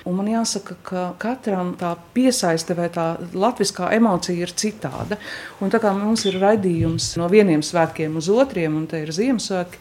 Un 0.08 0.16
man 0.18 0.30
jāsaka, 0.30 0.78
ka 0.82 1.04
katram 1.20 1.74
tā 1.78 1.92
piesaiste 2.14 2.74
vai 2.78 2.88
tā 2.92 3.10
latviskā 3.68 3.92
emocija 3.96 4.46
ir 4.46 4.52
citāda. 4.56 5.18
Un 5.60 5.70
tā 5.70 5.80
kā 5.80 5.92
mums 5.92 6.24
ir 6.26 6.38
raidījums 6.40 7.16
no 7.18 7.28
vieniem 7.28 7.62
svētkiem 7.62 8.16
uz 8.16 8.28
otriem, 8.28 8.74
un 8.76 8.86
te 8.86 9.02
ir 9.02 9.12
Ziemassvētki, 9.12 9.78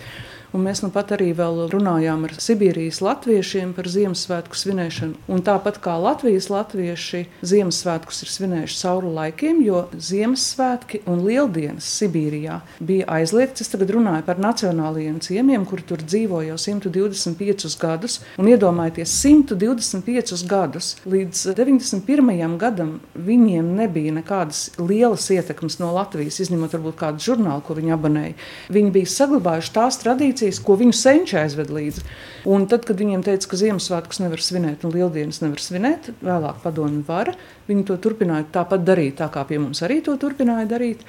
Un 0.56 0.64
mēs 0.64 0.82
nu 0.84 0.90
pat 0.94 1.12
arī 1.16 1.34
runājām 1.38 2.24
ar 2.28 2.34
Sibīrijas 2.42 3.02
latviešiem 3.04 3.74
par 3.76 3.88
Ziemassvētku 3.92 4.56
svinēšanu. 4.58 5.20
Un 5.28 5.44
tāpat 5.46 5.80
kā 5.84 5.98
Latvijas 6.00 6.48
latvieši 6.50 7.26
Ziemassvētkus 7.46 8.24
ir 8.24 8.32
svinējuši 8.32 8.78
cauri 8.80 9.12
laikiem, 9.18 9.60
jo 9.66 9.84
Ziemassvētki 9.92 11.02
un 11.12 11.26
Lieldienas 11.28 11.88
Sibīrijā 12.00 12.62
bija 12.80 13.08
aizliegts. 13.18 13.66
Es 13.66 13.72
tagad 13.74 13.92
runāju 13.96 14.24
par 14.28 14.40
nacionālajiem 14.42 15.20
ciemiem, 15.24 15.66
kur 15.68 15.84
tur 15.86 16.02
dzīvo 16.02 16.42
jau 16.48 16.58
125 16.64 17.76
gadus. 17.82 18.20
Un 18.40 18.50
iedomājieties, 18.52 19.18
125 19.28 20.48
gadus 20.48 20.94
līdz 21.06 21.44
91. 21.60 22.58
gadam 22.62 22.98
viņiem 23.14 23.74
nebija 23.82 24.16
nekādas 24.16 24.70
lielas 24.80 25.28
ietekmes 25.34 25.80
no 25.82 25.92
Latvijas, 25.98 26.40
izņemot 26.44 26.74
varbūt 26.78 27.00
kādu 27.04 27.28
žurnālu, 27.30 27.66
ko 27.68 27.78
viņi 27.78 27.96
abonēja. 27.98 28.38
Viņi 28.74 28.94
bija 28.96 29.12
saglabājuši 29.12 29.74
tās 29.76 30.00
tradīcijas, 30.02 30.37
ko 30.64 30.76
viņu 30.80 30.96
senči 30.96 31.38
aizved 31.40 31.72
līdzi. 31.74 32.04
Un 32.48 32.68
tad, 32.72 32.86
kad 32.88 33.00
viņiem 33.00 33.24
teica, 33.26 33.50
ka 33.52 33.60
Ziemassvētkus 33.60 34.22
nevar 34.24 34.44
svinēt 34.44 34.86
un 34.88 34.94
Lieldienas 34.96 35.42
nevar 35.44 35.64
svinēt, 35.64 36.12
vēlāk 36.24 36.62
padomju 36.64 37.04
vara, 37.08 37.34
viņi 37.68 37.88
to 37.90 37.98
turpināja 38.04 38.48
tāpat 38.60 38.86
darīt, 38.88 39.18
tā 39.22 39.32
kā 39.34 39.44
pie 39.48 39.60
mums 39.64 39.84
arī 39.86 40.00
to 40.06 40.16
turpināja 40.22 40.70
darīt. 40.78 41.04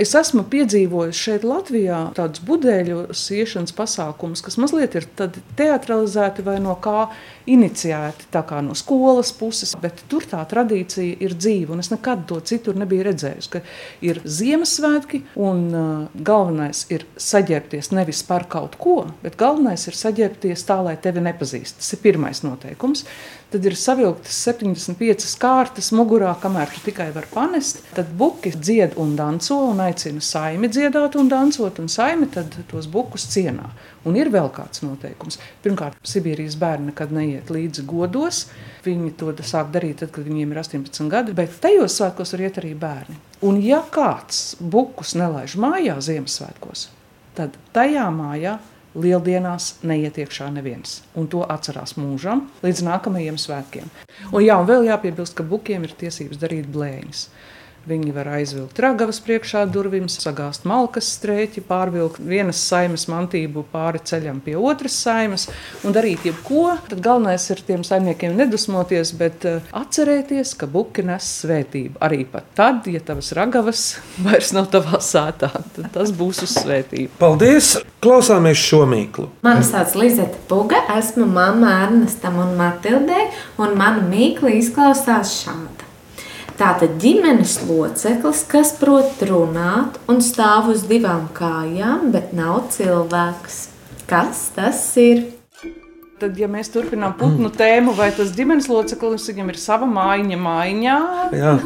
Es 0.00 0.14
esmu 0.16 0.46
piedzīvojis 0.48 1.18
šeit, 1.20 1.42
Latvijā, 1.44 1.98
tādus 2.16 2.40
budeļu 2.48 3.10
siešanas 3.12 3.74
pasākumus, 3.76 4.40
kas 4.42 4.56
mazliet 4.56 4.96
ir 4.96 5.06
teatralizēti 5.58 6.44
vai 6.46 6.56
no 6.64 6.78
kā 6.80 7.10
kā 7.46 8.60
no 8.64 8.74
skolas 8.78 9.32
puses, 9.36 9.74
bet 9.82 10.04
tur 10.08 10.24
tā 10.28 10.42
tradīcija 10.48 11.18
ir 11.24 11.34
dzīva. 11.34 11.78
Es 11.82 11.90
nekad 11.92 12.26
to 12.28 12.40
citur 12.40 12.76
nebiju 12.78 13.06
redzējis, 13.10 13.50
ka 13.52 13.62
ir 14.04 14.20
Ziemassvētki 14.24 15.22
un 15.42 15.62
uh, 15.74 16.08
galvenais 16.14 16.86
ir 16.92 17.06
saģērbties 17.16 17.92
nevis 17.92 18.22
par 18.26 18.46
kaut 18.50 18.76
ko, 18.80 19.06
bet 19.22 19.38
galvenais 19.40 19.86
ir 19.88 19.98
saģērbties 19.98 20.66
tā, 20.68 20.80
lai 20.84 20.96
tevi 20.96 21.24
nepazīst. 21.24 21.80
Tas 21.80 21.94
ir 21.96 22.02
pirmais 22.04 22.42
noteikums. 22.46 23.06
Tad 23.52 23.66
ir 23.68 23.74
savilktas 23.76 24.38
75 24.46 25.34
kārtas 25.36 25.90
mugurā, 25.92 26.30
kamēr 26.40 26.70
tu 26.72 26.80
tikai 26.86 27.10
vari 27.12 27.28
panest. 27.34 27.82
Tad 27.92 28.08
buki 28.16 28.54
dzied 28.56 28.96
un 28.96 29.12
danco 29.18 29.58
un 29.68 29.82
aicina 29.84 30.24
saimi 30.24 30.70
dziedāt 30.72 31.18
un 31.20 31.28
dancot, 31.28 31.82
un 31.82 31.90
saimi 31.92 32.30
tos 32.32 32.88
bukus 32.88 33.26
cienā. 33.34 33.68
Un 34.08 34.16
ir 34.18 34.32
vēl 34.34 34.48
kāds 34.54 34.82
noteikums. 34.82 35.38
Pirmkārt, 35.62 35.98
Sibīrijas 36.06 36.56
bērni 36.58 36.90
nekad 36.90 37.12
neiet 37.14 37.52
līdzi 37.54 37.84
godos. 37.86 38.46
Viņi 38.82 39.12
to 39.20 39.30
sāk 39.46 39.70
darīt, 39.74 40.00
tad, 40.02 40.10
kad 40.14 40.26
viņiem 40.26 40.54
ir 40.54 40.62
18 40.64 41.12
gadi, 41.12 41.36
bet 41.38 41.54
tajos 41.62 42.00
svētkos 42.00 42.34
var 42.34 42.44
iet 42.48 42.58
arī 42.62 42.74
bērni. 42.78 43.18
Un 43.46 43.60
ja 43.62 43.82
kāds 43.94 44.56
bukus 44.58 45.14
nelaiž 45.18 45.54
mājā 45.62 45.96
Ziemassvētkos, 46.02 46.88
tad 47.38 47.56
tajā 47.74 48.08
mājā 48.14 48.58
Lieldienās 48.92 49.78
neiet 49.88 50.18
iekšā 50.20 50.50
neviens, 50.52 50.98
un 51.16 51.24
to 51.32 51.40
atcerās 51.48 51.94
mūžam 51.96 52.42
līdz 52.60 52.82
nākamajiem 52.84 53.38
svētkiem. 53.40 53.88
Un, 54.28 54.42
jā, 54.44 54.58
un 54.60 54.68
vēl 54.68 54.84
jāpiebilst, 54.90 55.32
ka 55.38 55.46
bukiem 55.48 55.86
ir 55.86 55.94
tiesības 55.96 56.40
darīt 56.42 56.68
blēņas. 56.74 57.22
Viņi 57.82 58.12
var 58.14 58.28
aizvilkt 58.36 58.78
ragavas 58.78 59.18
priekšā 59.24 59.64
durvīm, 59.74 60.04
sagāzt 60.12 60.62
malkas 60.70 61.08
strēķi, 61.16 61.64
pārvilkt 61.66 62.20
vienas 62.22 62.60
saimes 62.62 63.08
mantību 63.10 63.64
pāri 63.72 63.98
ceļam 64.06 64.38
pie 64.44 64.54
otras 64.54 64.94
saimes 65.02 65.48
un 65.82 65.96
darīt 65.96 66.22
jebko. 66.28 66.76
Tad 66.86 67.02
galvenais 67.02 67.48
ir 67.50 67.64
tiem 67.66 67.82
saimniekiem 67.86 68.36
nedusmoties, 68.38 69.10
bet 69.18 69.48
uh, 69.50 69.74
atcerēties, 69.82 70.54
ka 70.60 70.70
buki 70.70 71.02
nes 71.08 71.26
svētību. 71.42 71.98
Arī 72.06 72.22
pat 72.30 72.52
tad, 72.54 72.86
ja 72.86 73.02
tavas 73.02 73.32
ragavas 73.34 73.84
vairs 74.28 74.54
nav 74.54 74.70
tavā 74.70 75.02
sētā, 75.02 75.50
tad 75.74 75.90
tas 75.96 76.14
būs 76.14 76.44
uz 76.46 76.54
svētību. 76.62 77.16
Paldies! 77.18 77.74
Klausāmies 78.02 78.58
šo 78.58 78.80
mīklu. 78.90 79.28
Mani 79.46 79.62
sauc 79.66 79.94
Lizeta 79.98 80.38
Puga, 80.50 80.80
esmu 80.98 81.26
mamma 81.30 81.76
Ernestam 81.84 82.40
un 82.42 82.56
Matildei, 82.58 83.28
un 83.62 83.78
mana 83.78 84.02
mīkla 84.06 84.54
izklausās 84.58 85.36
šādi. 85.42 85.91
Tātad 86.62 86.92
ģimenes 87.02 87.56
loceklis, 87.66 88.44
kas 88.46 88.68
prot 88.78 89.18
runāt 89.26 89.96
un 90.06 90.20
stāv 90.22 90.68
uz 90.70 90.84
divām 90.86 91.24
kājām, 91.34 92.12
bet 92.14 92.30
nav 92.38 92.68
cilvēks. 92.70 93.56
Kas 94.06 94.44
tas 94.54 94.78
ir? 95.02 95.24
Tad, 96.22 96.38
ja 96.38 96.46
mēs 96.46 96.70
turpinām 96.70 97.16
putnu 97.18 97.50
tēmu, 97.50 97.96
vai 97.98 98.12
tas 98.14 98.30
ģimenes 98.36 98.70
loceklis 98.70 99.26
viņam 99.32 99.50
ir 99.50 99.58
sava 99.58 99.90
mājiņa 99.90 100.38
mājā, 100.38 101.00
Jā. 101.34 101.56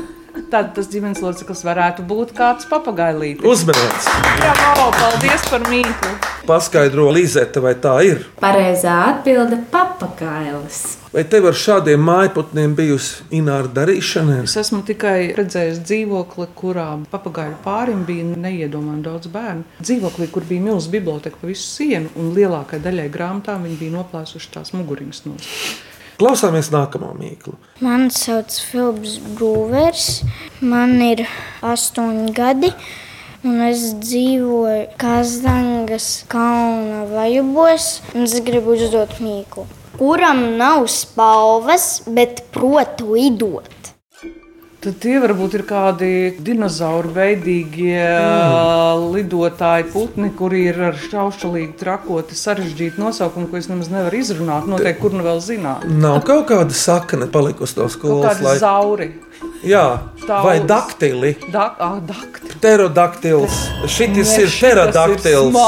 Tad 0.52 0.74
tas 0.76 0.88
ģimenes 0.92 1.22
loceklis 1.24 1.64
varētu 1.66 2.06
būt 2.06 2.32
kāds 2.36 2.68
papagailītis. 2.70 3.44
Uzmanīts! 3.46 4.08
Bravo! 4.40 4.90
Paldies 4.96 5.46
par 5.50 5.66
mīklu! 5.70 6.14
Paskaidro, 6.46 7.08
Līzete, 7.10 7.58
vai 7.58 7.72
tā 7.82 7.96
ir? 8.06 8.20
Pareizā 8.38 8.94
atbilde- 9.08 9.58
papagailis. 9.74 10.96
Vai 11.10 11.24
tev 11.24 11.48
ar 11.48 11.56
šādiem 11.58 12.02
mājputniem 12.06 12.74
bijusi 12.76 13.24
ināra 13.34 13.66
darīšana? 13.66 14.42
Es 14.44 14.54
esmu 14.60 14.82
tikai 14.86 15.34
redzējis 15.34 15.80
dzīvokli, 15.88 16.46
kurā 16.54 16.86
papagaļu 17.10 17.56
pārim 17.64 18.04
bija 18.06 18.24
neiedomājami 18.36 19.02
daudz 19.02 19.26
bērnu. 19.32 19.64
Dzīvoklī, 19.82 20.30
kur 20.30 20.46
bija 20.46 20.60
milzīga 20.68 20.98
biblioteka 21.00 21.40
pa 21.40 21.46
visu 21.50 21.66
sienu, 21.66 22.12
un 22.14 22.34
lielākajai 22.36 22.84
daļai 22.84 23.10
grāmatām 23.10 23.66
viņi 23.66 23.78
bija 23.80 23.96
noplēsuši 23.96 24.52
tās 24.54 24.74
muguriņas 24.76 25.24
no. 25.26 25.34
Klausāmies 26.16 26.70
nākamo 26.72 27.10
mīklu. 27.12 27.52
Mani 27.84 28.08
sauc 28.08 28.54
Filips 28.70 29.18
Brūvers, 29.36 30.06
man 30.64 30.94
ir 31.04 31.26
astoņi 31.60 32.30
gadi. 32.32 32.70
Un 33.44 33.60
es 33.66 33.82
dzīvoju 34.00 34.96
Kazangas 34.96 36.06
kalna 36.32 37.02
vajubos, 37.10 37.90
un 38.16 38.24
es 38.24 38.38
gribu 38.46 38.72
uzdot 38.78 39.12
mīklu. 39.20 39.66
Kuram 40.00 40.40
nav 40.56 40.88
spalvas, 40.88 42.00
bet 42.08 42.46
prot 42.56 43.04
lidot? 43.04 43.68
Tad 44.86 45.00
tie 45.02 45.16
varbūt 45.18 45.54
ir 45.58 45.62
kādi 45.66 46.08
dinozauru 46.46 47.10
veidīgie 47.16 47.98
mm. 47.98 49.08
lidotāji, 49.16 49.88
putni, 49.90 50.28
kuri 50.38 50.60
ir 50.70 50.78
ar 50.92 51.00
šaušalīgu, 51.08 51.74
trakoti, 51.80 52.38
sarežģītu 52.38 53.02
nosaukumu, 53.02 53.48
ko 53.50 53.58
es 53.58 53.66
nemaz 53.66 53.90
nevaru 53.90 54.20
izrunāt. 54.20 54.68
Noteikti, 54.70 55.00
kur 55.02 55.16
nu 55.18 55.26
vēl 55.26 55.42
zināt. 55.42 55.88
Nav 55.90 56.20
kaut 56.28 56.46
kāda 56.52 56.78
sakne 56.78 57.26
palikusi 57.26 57.80
no 57.80 57.88
skolas. 57.90 58.38
Kādi 58.38 58.62
zauri. 58.62 59.10
Jā, 59.66 59.82
Tauls. 60.22 60.46
vai 60.46 60.54
daktili? 60.62 61.34
Dak, 61.50 61.82
ah, 61.82 61.98
daktili. 61.98 62.54
Pterodaktils. 62.54 63.58
Šitis 63.90 64.36
Ne, 64.36 64.40
ir 64.44 64.54
pterodaktils. 64.54 65.60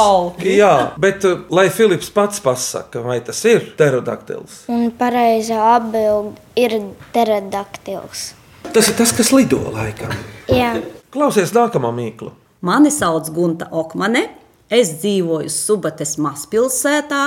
ir. 0.46 0.50
Jā, 0.62 0.72
bet 0.94 1.26
lai 1.50 1.66
Filips 1.74 2.14
pats 2.14 2.38
pasaka, 2.38 3.02
vai 3.02 3.18
tas 3.18 3.42
ir 3.50 3.66
pterodaktils. 3.74 4.62
Un 4.70 4.92
pareizā 4.94 5.74
atbilde 5.74 6.38
ir 6.54 6.78
pterodaktils. 7.10 8.37
Tas 8.72 8.88
ir 8.90 8.96
tas, 8.98 9.12
kas 9.16 9.32
lido 9.32 9.60
laikam. 9.72 10.12
Jā. 10.52 10.74
Klausies 11.14 11.54
nākamo 11.56 11.90
mīklu. 11.96 12.32
Mani 12.60 12.90
sauc 12.92 13.30
Gunta 13.32 13.70
Okmane. 13.72 14.26
Es 14.68 14.90
dzīvoju 15.00 15.48
Subates 15.48 16.18
mazpilsētā, 16.20 17.22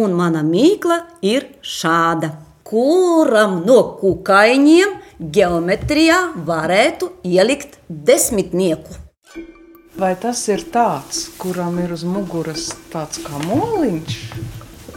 un 0.00 0.14
mana 0.16 0.40
mīkla 0.46 1.02
ir 1.20 1.50
šāda. 1.60 2.30
Kuram 2.66 3.60
no 3.66 3.76
kukaiņiem 4.00 4.96
geometrijā 5.36 6.16
varētu 6.48 7.10
ielikt 7.28 7.76
desmitnieku? 7.88 8.96
Vai 10.00 10.14
tas 10.20 10.42
ir 10.48 10.64
tāds, 10.72 11.26
kuram 11.40 11.76
ir 11.84 11.92
uz 11.92 12.02
muguras 12.08 12.70
tāds 12.92 13.20
kā 13.24 13.44
moliņš? 13.44 14.16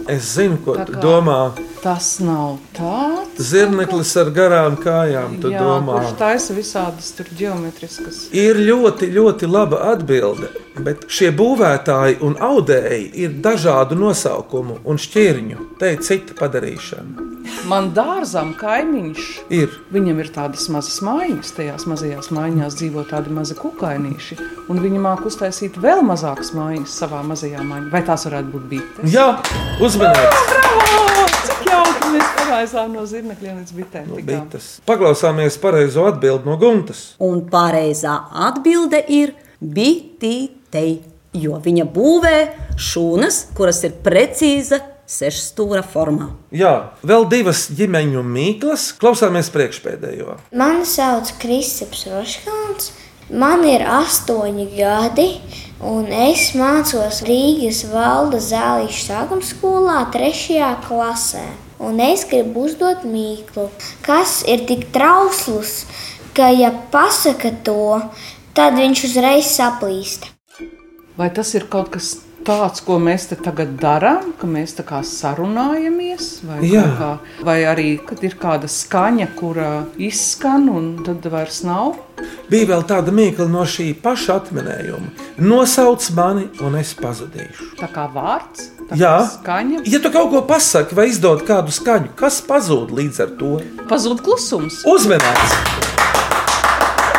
Es 0.10 0.32
zinu, 0.36 0.58
ko 0.65 0.74
tu 0.88 0.95
domā. 0.98 1.52
Tas 1.84 2.17
nav 2.24 2.58
tāds. 2.76 3.38
Zirneklis 3.52 4.12
ar 4.19 4.32
garām 4.36 4.76
kājām, 4.82 5.38
tu 5.43 5.52
Jā, 5.54 5.62
domā. 5.62 6.00
kurš 6.00 6.15
taisa 6.19 6.56
visādas 6.58 7.12
tur 7.15 7.30
geometriskas. 7.39 8.26
Ir 8.36 8.58
ļoti, 8.58 9.12
ļoti 9.15 9.48
laba 9.48 9.84
atbilde, 9.93 10.50
bet 10.84 11.06
šie 11.08 11.30
būvētāji 11.39 12.19
un 12.26 12.36
audēji 12.36 13.12
ir 13.24 13.38
dažādu 13.45 13.95
nosaukumu 14.02 14.80
un 14.84 14.98
šķirņu. 14.98 15.69
Te 15.80 15.93
ir 15.93 16.02
cita 16.04 16.34
padarīšana. 16.41 17.29
Man 17.70 17.92
dārzam 17.96 18.54
kaimiņš. 18.58 19.26
Ir. 19.54 19.74
Viņam 19.94 20.22
ir 20.24 20.30
tādas 20.34 20.68
mazas 20.74 21.00
mājiņas, 21.06 21.52
tajās 21.58 21.86
mazajās 21.90 22.30
mājiņās 22.36 22.78
dzīvo 22.80 23.04
tādi 23.10 23.34
mazi 23.36 23.58
kukainīši, 23.60 24.38
un 24.72 24.82
viņi 24.84 25.02
māk 25.04 25.26
uztaisīt 25.30 25.78
vēl 25.82 26.02
mazākas 26.08 26.54
mājiņas 26.56 26.98
savā 27.04 27.22
mazajā 27.28 27.64
mājiņā. 27.66 27.92
Vai 27.94 28.02
tās 28.08 28.26
varētu 28.30 28.54
būt 28.56 28.68
bites? 28.72 29.14
Jā, 29.14 29.28
uzmanīgs! 29.84 30.46
Bravo! 30.54 31.28
Cik 31.40 31.68
jauki 31.70 32.14
mēs 32.16 32.32
pagaisām 32.40 32.94
no 32.96 33.06
zirnekļiem 33.10 33.60
līdz 33.62 33.76
bitēm. 33.78 34.08
tikām. 34.16 34.48
Bites. 34.50 34.70
Paklausāmies 34.88 35.60
pareizo 35.62 36.06
atbildi 36.10 36.50
no 36.50 36.58
Guntas. 36.62 37.04
Un 37.24 37.44
pareizā 37.52 38.16
atbilde 38.48 39.02
ir 39.08 39.36
bitītei, 39.60 41.00
jo 41.34 41.60
viņa 41.64 41.86
būvē 41.94 42.38
šūnas, 42.80 43.44
kuras 43.58 43.84
ir 43.88 44.00
precīza 44.04 44.82
sešstūra 45.10 45.82
formā. 45.86 46.30
Jā, 46.54 46.93
vēl 47.02 47.26
divas 47.32 47.65
ģimeņu 47.74 48.24
mīklas. 48.26 48.91
Klausāmies 49.02 49.50
priekšpēdējo. 49.54 50.38
Mani 50.54 50.86
sauc 50.88 51.32
Kristaps 51.41 52.06
Roškāns. 52.12 52.91
Man 53.30 53.62
ir 53.69 53.84
astoņi 53.86 54.63
gadi, 54.74 55.28
un 55.86 56.08
es 56.10 56.48
mācos 56.58 57.22
Rīgas 57.28 57.84
valda 57.91 58.39
zālīšu 58.41 59.04
sākuma 59.06 59.45
skolā, 59.45 60.00
trešajā 60.13 60.72
klasē. 60.88 61.43
Un 61.80 62.02
es 62.04 62.26
gribu 62.28 62.65
uzdot 62.65 63.06
mīklu, 63.08 63.69
kas 64.04 64.41
ir 64.50 64.65
tik 64.67 64.89
trausls, 64.95 65.86
ka, 66.36 66.50
ja 66.52 66.74
pasaka 66.91 67.54
to, 67.63 68.02
tad 68.58 68.76
viņš 68.82 69.06
uzreiz 69.08 69.54
saplīst. 69.54 70.26
Vai 71.19 71.30
tas 71.36 71.54
ir 71.56 71.69
kaut 71.72 71.93
kas 71.93 72.17
tāds, 72.47 72.82
ko 72.86 72.97
mēs 73.02 73.28
te 73.30 73.36
tagad 73.39 73.75
darām, 73.82 74.32
ka 74.39 74.47
mēs 74.49 74.75
tā 74.78 74.84
kā 74.88 74.99
sarunājamies? 75.06 76.28
Vai, 76.47 76.60
kā, 76.99 77.10
vai 77.45 77.58
arī, 77.69 77.88
kad 78.06 78.23
ir 78.25 78.36
kāda 78.39 78.69
skaņa, 78.71 79.28
kura 79.39 79.69
izskan, 80.02 80.67
un 80.71 80.89
tad 81.06 81.25
vairs 81.32 81.62
nav? 81.67 81.97
Bija 82.52 82.67
vēl 82.73 82.84
tāda 82.89 83.13
mīkla 83.15 83.47
no 83.52 83.63
šī 83.69 83.91
paša 84.04 84.39
atminējuma. 84.41 85.13
Nosauc 85.39 86.04
mani, 86.17 86.47
un 86.65 86.75
es 86.80 86.91
pazudīšu. 86.99 87.69
Tā 87.80 87.88
kā 87.93 88.08
vārds, 88.12 88.69
tā 88.89 88.97
Jā, 88.99 89.13
kā 89.21 89.30
skaņa. 89.38 89.84
ja 89.88 90.02
tu 90.04 90.12
kaut 90.12 90.32
ko 90.34 90.43
pasaki 90.49 90.97
vai 90.97 91.08
izdod 91.13 91.45
kādu 91.47 91.71
skaņu, 91.75 92.12
kas 92.19 92.41
pazūd 92.43 92.91
līdz 92.91 93.23
ar 93.23 93.36
to? 93.39 93.54
Pazūd 93.88 94.23
klusums. 94.25 94.82
Uzmanīgs! 94.89 95.58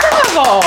Bravo! 0.05 0.63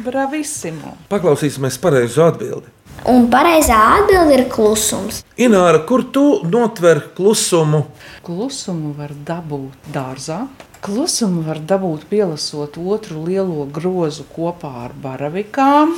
Bravissimo! 0.00 0.94
Paklausīsimies 1.12 1.76
pareizo 1.82 2.24
atbildi. 2.30 2.70
Un 3.08 3.30
pareizā 3.32 3.78
atbilde 3.96 4.34
ir 4.36 4.42
klusums. 4.52 5.22
Ināra, 5.40 5.78
kur 5.88 6.02
tu 6.12 6.42
notver 6.44 6.98
klusumu? 7.16 7.86
Klusumu 8.26 8.92
var 8.98 9.14
dabūt 9.24 9.88
dārzā. 9.94 10.42
Klusumu 10.84 11.40
var 11.46 11.62
dabūt, 11.64 12.04
pielasot 12.12 12.76
otru 12.76 13.24
lielo 13.24 13.64
grozu 13.72 14.26
kopā 14.34 14.74
ar 14.84 14.92
baravikām. 14.92 15.96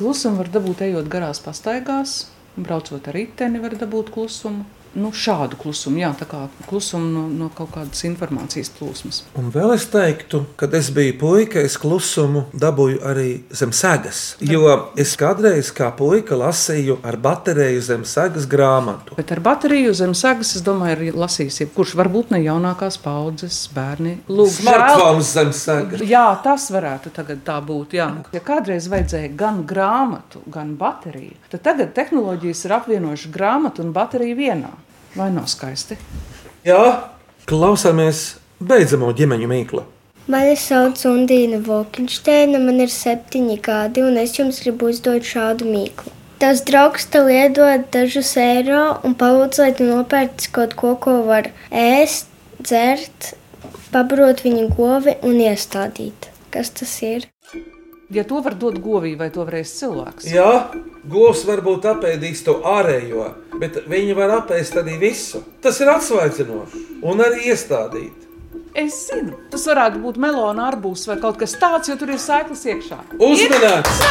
Klusumu 0.00 0.40
var 0.40 0.48
dabūt, 0.56 0.80
ejot 0.88 1.12
garās 1.12 1.44
pastaigās, 1.44 2.30
braucot 2.56 3.12
ar 3.12 3.20
riteni, 3.20 3.60
var 3.60 3.76
dabūt 3.76 4.08
klusumu. 4.16 4.64
Nu, 4.94 5.12
šādu 5.14 5.54
klusumu, 5.60 6.00
jā, 6.02 6.10
tā 6.18 6.26
kā 6.26 6.40
klusumu 6.66 7.06
no, 7.06 7.22
no 7.30 7.48
kaut 7.54 7.70
kādas 7.76 8.02
informācijas 8.08 8.72
plūsmas. 8.74 9.20
Un 9.38 9.52
vēl 9.54 9.76
es 9.76 9.84
teiktu, 9.90 10.42
kad 10.58 10.74
es 10.74 10.88
biju 10.94 11.14
puika, 11.20 11.62
es 11.62 11.76
klusumu 11.78 12.48
dabūju 12.50 12.98
arī 13.06 13.28
zem 13.54 13.70
segas. 13.76 14.34
Jo 14.42 14.90
es 14.98 15.12
kādreiz 15.20 15.70
kā 15.76 15.92
puika 15.94 16.34
lasīju 16.38 16.98
ar 17.06 17.20
bateriju 17.22 17.84
zem 17.86 18.02
segas 18.08 18.48
grāmatu. 18.50 19.14
Bet 19.18 19.30
ar 19.30 19.42
bateriju 19.44 19.94
zem 19.94 20.16
segas, 20.18 20.56
es 20.58 20.66
domāju, 20.66 21.10
ir 21.12 21.20
lasījis 21.22 21.62
jebkurš, 21.64 21.94
varbūt 22.00 22.34
ne 22.34 22.42
jaunākās 22.42 22.98
paudzes 23.04 23.60
bērni. 23.76 24.16
Lūk, 24.26 24.50
Smartphones 24.58 25.32
zem 25.38 25.54
segas. 25.54 26.02
Jā, 26.02 26.26
tas 26.42 26.66
varētu 26.74 27.14
tagad 27.14 27.46
tā 27.46 27.60
būt. 27.62 27.94
Jā. 28.00 28.10
Ja 28.34 28.42
kādreiz 28.42 28.90
vajadzēja 28.90 29.30
gan 29.38 29.62
grāmatu, 29.70 30.42
gan 30.50 30.74
bateriju, 30.80 31.38
tad 31.54 31.66
tagad 31.70 31.94
tehnoloģijas 31.94 32.66
ir 32.66 32.78
apvienojušas 32.80 33.34
grāmatu 33.34 33.86
un 33.86 33.94
bateriju 33.94 34.38
vienā. 34.42 34.76
Vai 35.16 35.30
nav 35.34 35.48
skaisti? 35.50 35.96
Jā, 36.66 36.82
klausāmies 37.50 38.36
beidzamo 38.62 39.10
ģimeņu 39.16 39.48
mīklu. 39.50 39.82
Mani 40.30 40.54
sauc 40.60 41.00
Undīna 41.08 41.58
Vokinšteina, 41.66 42.60
man 42.62 42.78
ir 42.84 42.92
septiņi 42.94 43.56
gadi, 43.64 44.04
un 44.06 44.20
es 44.20 44.36
jums 44.38 44.60
gribu 44.62 44.92
uzdot 44.92 45.26
šādu 45.26 45.66
mīklu. 45.66 46.12
Tavs 46.40 46.62
draugs 46.68 47.08
tev 47.12 47.26
iedod 47.32 47.88
dažus 47.92 48.30
eiro 48.40 48.84
un 49.04 49.16
palūdz, 49.18 49.58
lai 49.60 49.72
tu 49.76 49.88
nopērci 49.88 50.52
kaut 50.54 50.76
ko, 50.78 50.94
ko 51.02 51.18
var 51.26 51.50
ēst, 51.74 52.30
dzert, 52.62 53.32
pabarot 53.90 54.44
viņa 54.46 54.68
govi 54.76 55.16
un 55.26 55.42
iestādīt. 55.42 56.30
Kas 56.54 56.70
tas 56.78 56.94
ir? 57.06 57.26
Ja 58.10 58.24
to 58.26 58.40
var 58.42 58.56
dot 58.58 58.80
govī, 58.82 59.12
vai 59.14 59.28
to 59.30 59.44
varēs 59.46 59.70
cilvēks? 59.78 60.24
Jā, 60.34 60.72
govs 61.06 61.44
varbūt 61.46 61.84
apēdīs 61.92 62.40
to 62.42 62.56
ārējo, 62.66 63.28
bet 63.62 63.84
viņi 63.86 64.16
var 64.18 64.32
apēst 64.40 64.80
arī 64.82 64.96
visu. 64.98 65.44
Tas 65.62 65.78
ir 65.78 65.92
atsvaidzinoši 65.92 66.82
un 67.06 67.22
arī 67.22 67.52
iestādīt. 67.52 68.26
Es 68.74 68.96
zinu, 69.12 69.38
tas 69.50 69.62
varētu 69.70 70.02
būt 70.02 70.18
melona 70.22 70.66
arbūs 70.72 71.06
vai 71.06 71.20
kaut 71.22 71.38
kas 71.38 71.54
tāds, 71.58 71.86
jo 71.86 71.94
tur 72.00 72.10
ir 72.10 72.18
saiklis 72.18 72.66
iekšā. 72.66 72.98
Uzmanīgs! 73.14 74.02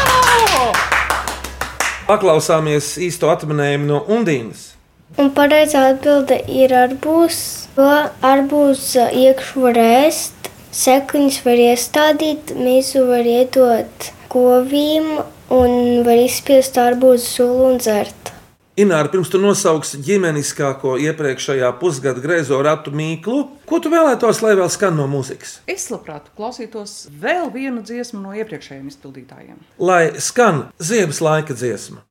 Paklausāmies 2.07 2.93
īsto 3.03 3.27
atminējumu 3.35 3.85
no 3.91 3.99
Undīnas. 4.15 4.77
Un 5.19 5.33
pareizā 5.35 5.89
atbilde 5.91 6.39
ir 6.47 6.71
arbūs. 6.88 7.43
To 7.75 7.91
arbūs 8.23 8.95
iekšā 8.95 10.31
sekliņus 10.75 11.41
var 11.45 11.62
iestādīt, 11.69 12.55
mīsu 12.58 13.05
var 13.10 13.27
iedot 13.27 14.10
govīm 14.29 15.19
un 15.53 16.03
var 16.05 16.19
izspiest 16.21 16.77
arbūzu 16.77 17.25
sulu 17.25 17.71
un 17.71 17.79
dzert. 17.82 18.34
Ināra, 18.79 19.10
pirms 19.12 19.27
tu 19.27 19.39
nosauksi 19.43 19.97
ģimeniskāko 20.08 20.93
iepriekšējā 21.03 21.71
pusgada 21.82 22.21
greizo 22.23 22.62
ratu 22.63 22.93
mīklu, 22.95 23.41
ko 23.67 23.79
tu 23.84 23.91
vēlētos, 23.91 24.39
lai 24.45 24.53
vēl 24.55 24.69
skan 24.71 24.95
no 24.95 25.08
mūzikas? 25.12 25.58
Es 25.67 25.89
labprāt 25.91 26.29
klausītos 26.38 27.10
vēl 27.12 27.51
vienu 27.51 27.84
dziesmu 27.84 28.21
no 28.23 28.32
iepriekšējiem 28.39 28.88
izpildītājiem. 28.93 29.60
Lai 29.84 30.13
skan 30.23 30.69
ziemas 30.79 31.19
laika 31.25 31.58
dziesma. 31.60 32.05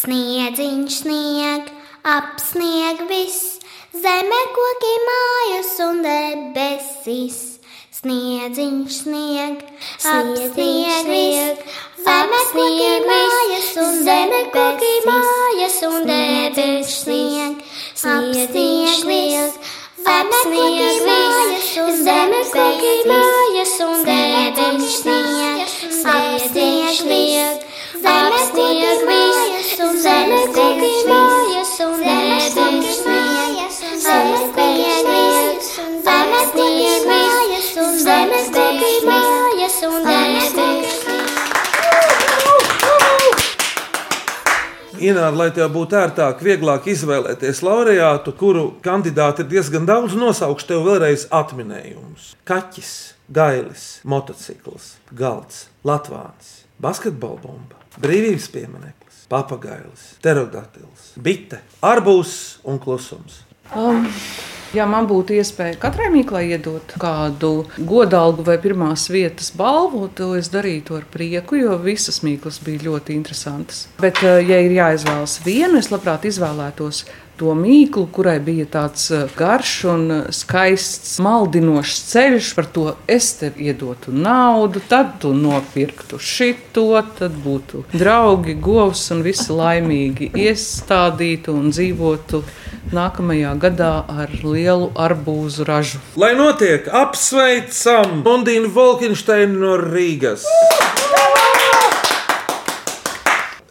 Sniedziņš 0.00 0.98
snieg, 1.04 1.70
apsnieg 2.02 3.06
viss, 3.06 3.62
zeme, 3.94 4.44
koki, 4.58 4.94
mājas 5.06 5.74
un 5.86 6.06
debesis. 6.08 7.51
Sniedziņš 8.02 8.94
snieg, 8.98 9.60
apsnieg 10.10 11.04
viss, 11.06 11.76
koki, 12.02 12.96
mājas 13.04 13.68
un 13.78 14.00
zeme, 14.02 14.40
koki, 14.50 14.88
mājas 15.06 15.76
un 15.86 16.08
debesis. 16.08 16.96
Snieg, 17.04 17.62
apsnieg 18.02 19.06
viss. 19.06 19.54
Apsnieg 20.16 21.06
viss, 21.06 21.78
zeme, 22.02 22.42
koki, 22.50 22.92
mājas 23.06 23.78
un 23.86 24.02
debesis. 24.10 24.98
Snieg, 24.98 25.62
apsnieg 26.16 27.06
viss. 27.06 27.62
Apsnieg 28.16 29.06
viss, 29.12 29.61
Ināra, 45.12 45.32
lai 45.36 45.50
tev 45.52 45.68
būtu 45.74 45.96
ērtāk, 45.98 46.40
vieglāk 46.40 46.86
izvēlēties 46.88 47.60
laureātu, 47.66 48.32
kuru 48.38 48.62
kandidāti 48.84 49.44
ir 49.44 49.50
diezgan 49.50 49.84
daudz, 49.88 50.14
nosaukšu 50.16 50.70
tev 50.70 50.86
vēlreiz 50.86 51.26
atminējumus. 51.36 52.30
Kaķis, 52.48 52.92
gailis, 53.28 53.84
motocikls, 54.08 54.94
galds, 55.12 55.66
latvāns, 55.84 56.62
basketbola 56.80 57.42
bumba, 57.44 57.80
brīvības 58.00 58.48
piemineklis, 58.54 59.26
papagailis, 59.32 60.06
pterodaktīls, 60.22 61.12
bite, 61.20 61.60
arbūs 61.84 62.34
un 62.64 62.80
klusums. 62.80 63.41
Um, 63.70 64.08
ja 64.76 64.86
man 64.88 65.06
būtu 65.08 65.36
iespēja 65.36 65.78
katrai 65.80 66.08
mīklai 66.12 66.44
iedot 66.54 66.94
kādu 67.00 67.52
godalgu 67.78 68.44
vai 68.46 68.58
pirmās 68.62 69.08
vietas 69.12 69.52
balvu, 69.56 70.08
to 70.16 70.32
es 70.38 70.50
darītu 70.52 70.98
ar 70.98 71.08
prieku, 71.12 71.60
jo 71.60 71.76
visas 71.82 72.22
mīklas 72.26 72.60
bija 72.64 72.88
ļoti 72.88 73.16
interesantas. 73.16 73.86
Bet, 74.00 74.22
eh, 74.22 74.40
ja 74.48 74.60
ir 74.60 74.76
jāizvēlas 74.76 75.40
viena, 75.44 75.78
es 75.78 75.92
labprāt 75.92 76.26
izvēlētos 76.28 77.04
to 77.42 77.54
mīklu, 77.58 78.06
kurai 78.14 78.36
bija 78.44 78.66
tāds 78.70 79.08
eh, 79.14 79.24
garš 79.36 79.72
un 79.90 80.04
eh, 80.14 80.22
skaists, 80.36 81.16
maldinošs 81.24 82.02
ceļš. 82.12 82.50
Par 82.58 82.68
to 82.76 82.84
es 83.10 83.32
tev 83.40 83.58
iedotu 83.58 84.14
naudu, 84.14 84.82
tad 84.88 85.16
tu 85.22 85.32
nopirktu 85.36 86.20
šito, 86.20 86.86
tad 87.18 87.36
būtu 87.44 87.84
draugi, 87.94 88.54
govs 88.54 89.08
un 89.14 89.24
visi 89.26 89.50
laimīgi 89.52 90.32
iestādītu 90.44 91.56
un 91.56 91.72
dzīvotu 91.74 92.44
nākamajā 92.96 93.52
gadā 93.60 93.92
ar 94.08 94.32
lielu 94.44 94.90
arbūzu 94.94 95.66
ražu. 95.68 96.00
Lai 96.20 96.32
notiek, 96.38 96.86
apsveicam 96.88 98.20
Mondīnu 98.24 98.70
Volkensteinu 98.72 99.58
no 99.60 99.76
Rīgas! 99.80 100.46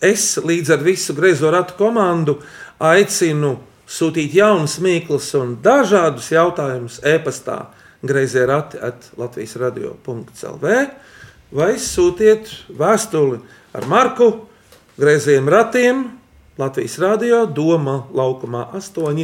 Es 0.02 0.40
līdz 0.42 0.74
ar 0.74 0.82
visu 0.82 1.14
greizo 1.14 1.52
ratu 1.54 1.76
komandu 1.78 2.40
aicinu 2.82 3.60
sūtīt 3.86 4.34
jaunas 4.34 4.80
mīklas 4.82 5.30
un 5.38 5.58
dažādus 5.62 6.32
jautājumus 6.34 6.98
e-pastā 7.06 7.60
grazē 8.02 8.48
rati 8.50 8.80
at 8.82 9.12
Latvijas 9.18 9.54
radio.clv 9.62 10.74
vai 11.52 11.74
sūtiet 11.78 12.50
vēstuli 12.80 13.42
ar 13.78 13.88
Marku 13.92 14.32
Greiziem 14.98 15.50
ratiem 15.50 16.04
Latvijas 16.62 17.00
radio 17.02 17.48
Doma 17.50 18.04
laukumā 18.14 18.68
8 18.78 19.24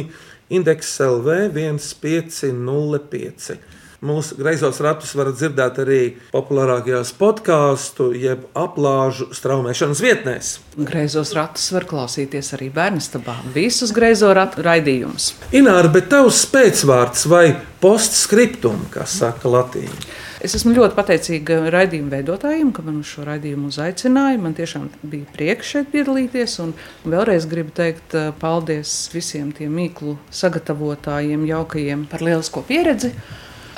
indeks 0.50 0.96
LV 1.00 1.52
1505. 1.54 3.58
Mūsu 3.98 4.36
greizos 4.38 4.78
ratus 4.82 5.14
varat 5.18 5.34
dzirdēt 5.38 5.78
arī 5.82 6.00
populārākajās 6.32 7.12
podkāstu, 7.18 8.12
jeb 8.14 8.44
aplāžu 8.58 9.28
straumēšanas 9.34 10.02
vietnēs. 10.02 10.50
Greizos 10.78 11.34
ratus 11.38 11.66
var 11.74 11.86
klausīties 11.90 12.52
arī 12.58 12.70
bērnastabā. 12.74 13.36
Visus 13.54 13.94
greizo 13.94 14.30
ratu 14.34 14.62
raidījumus. 14.66 15.32
Ināra, 15.54 15.90
bet 15.94 16.10
tavs 16.14 16.44
spēcvārds 16.46 17.26
vai 17.30 17.44
postscriptum, 17.82 18.86
kā 18.94 19.06
saka 19.06 19.50
Latvija? 19.50 19.94
Es 20.38 20.54
esmu 20.54 20.70
ļoti 20.76 20.94
pateicīga 20.94 21.56
raidījuma 21.74 22.12
veidotājiem, 22.12 22.68
ka 22.70 22.84
man 22.86 23.00
uz 23.00 23.08
šo 23.10 23.24
raidījumu 23.26 23.72
uzaicināja. 23.72 24.38
Man 24.38 24.54
tiešām 24.54 24.84
bija 25.02 25.26
prieks 25.34 25.72
šeit 25.72 25.90
piedalīties. 25.90 26.54
Un 26.62 26.76
vēlreiz 27.02 27.48
gribu 27.50 27.74
teikt 27.74 28.14
eh, 28.14 28.28
paldies 28.38 28.92
visiem 29.10 29.50
tiem 29.56 29.74
mīklu 29.74 30.14
sagatavotājiem, 30.30 31.42
jaukajiem 31.48 32.06
par 32.10 32.22
lielisko 32.22 32.62
pieredzi. 32.68 33.10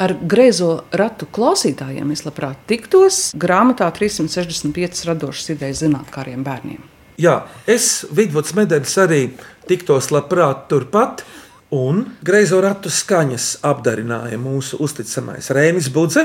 Ar 0.01 0.15
griezo 0.21 0.85
ratu 0.97 1.29
klausītājiem 1.33 2.13
es 2.13 2.27
labprāt 2.27 2.61
tiktos 2.69 3.31
grāmatā 3.41 3.89
365 3.97 5.05
radošas 5.09 5.55
idejas 5.57 5.81
zinātniem 5.85 6.45
bērniem. 6.45 6.85
Jā, 7.21 7.43
es 7.69 8.07
Vidvuds 8.17 8.53
Medenis 8.57 8.97
arī 9.01 9.27
tiktos 9.69 10.13
labprāt 10.13 10.69
turpat. 10.69 11.25
Un 11.71 12.01
greizo 12.27 12.59
ratu 12.59 12.91
skaņas 12.91 13.61
apdarināja 13.63 14.35
mūsu 14.43 14.81
uzticamais 14.83 15.53
Rēnis 15.55 15.87
Budze, 15.95 16.25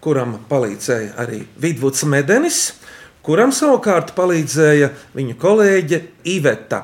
kuram 0.00 0.38
palīdzēja 0.48 1.10
arī 1.20 1.42
Vidvuds 1.60 2.06
Medenis, 2.08 2.60
kuram 3.20 3.52
savukārt 3.52 4.14
palīdzēja 4.16 4.88
viņa 5.18 5.36
kolēģe 5.42 6.00
Iveta. 6.32 6.80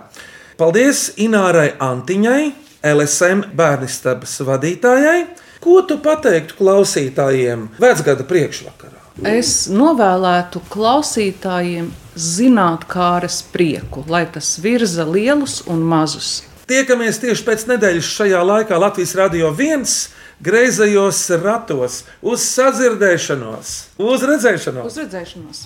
Paldies 0.61 1.07
Inārai 1.25 1.71
Antiņai, 1.81 2.53
LSM 2.93 3.47
bērnistabas 3.57 4.37
vadītājai. 4.45 5.25
Ko 5.65 5.81
tu 5.89 5.97
pateiktu 6.05 6.61
klausītājiem 6.61 7.71
vecgada 7.81 8.29
priekšvakarā? 8.29 9.01
Es 9.25 9.71
novēlētu 9.73 10.61
klausītājiem 10.69 11.89
zināt, 12.13 12.85
kā 12.93 13.15
ar 13.23 13.29
prieku, 13.57 14.05
lai 14.09 14.27
tas 14.29 14.59
virza 14.61 15.09
lielus 15.09 15.63
un 15.65 15.81
mazus. 15.81 16.43
Tiekamies 16.73 17.19
tieši 17.21 17.45
pēc 17.45 17.67
nedēļas 17.69 18.07
šajā 18.17 18.39
laikā 18.49 18.79
Latvijas 18.81 19.13
Rādio 19.19 19.51
1 19.53 19.83
greizajos 20.41 21.21
ratos 21.43 21.99
uz 22.25 22.47
sadzirdēšanos, 22.49 23.77
uz 24.01 24.27
redzēšanos. 24.31 24.89
Uz 24.89 25.01
redzēšanos! 25.03 25.65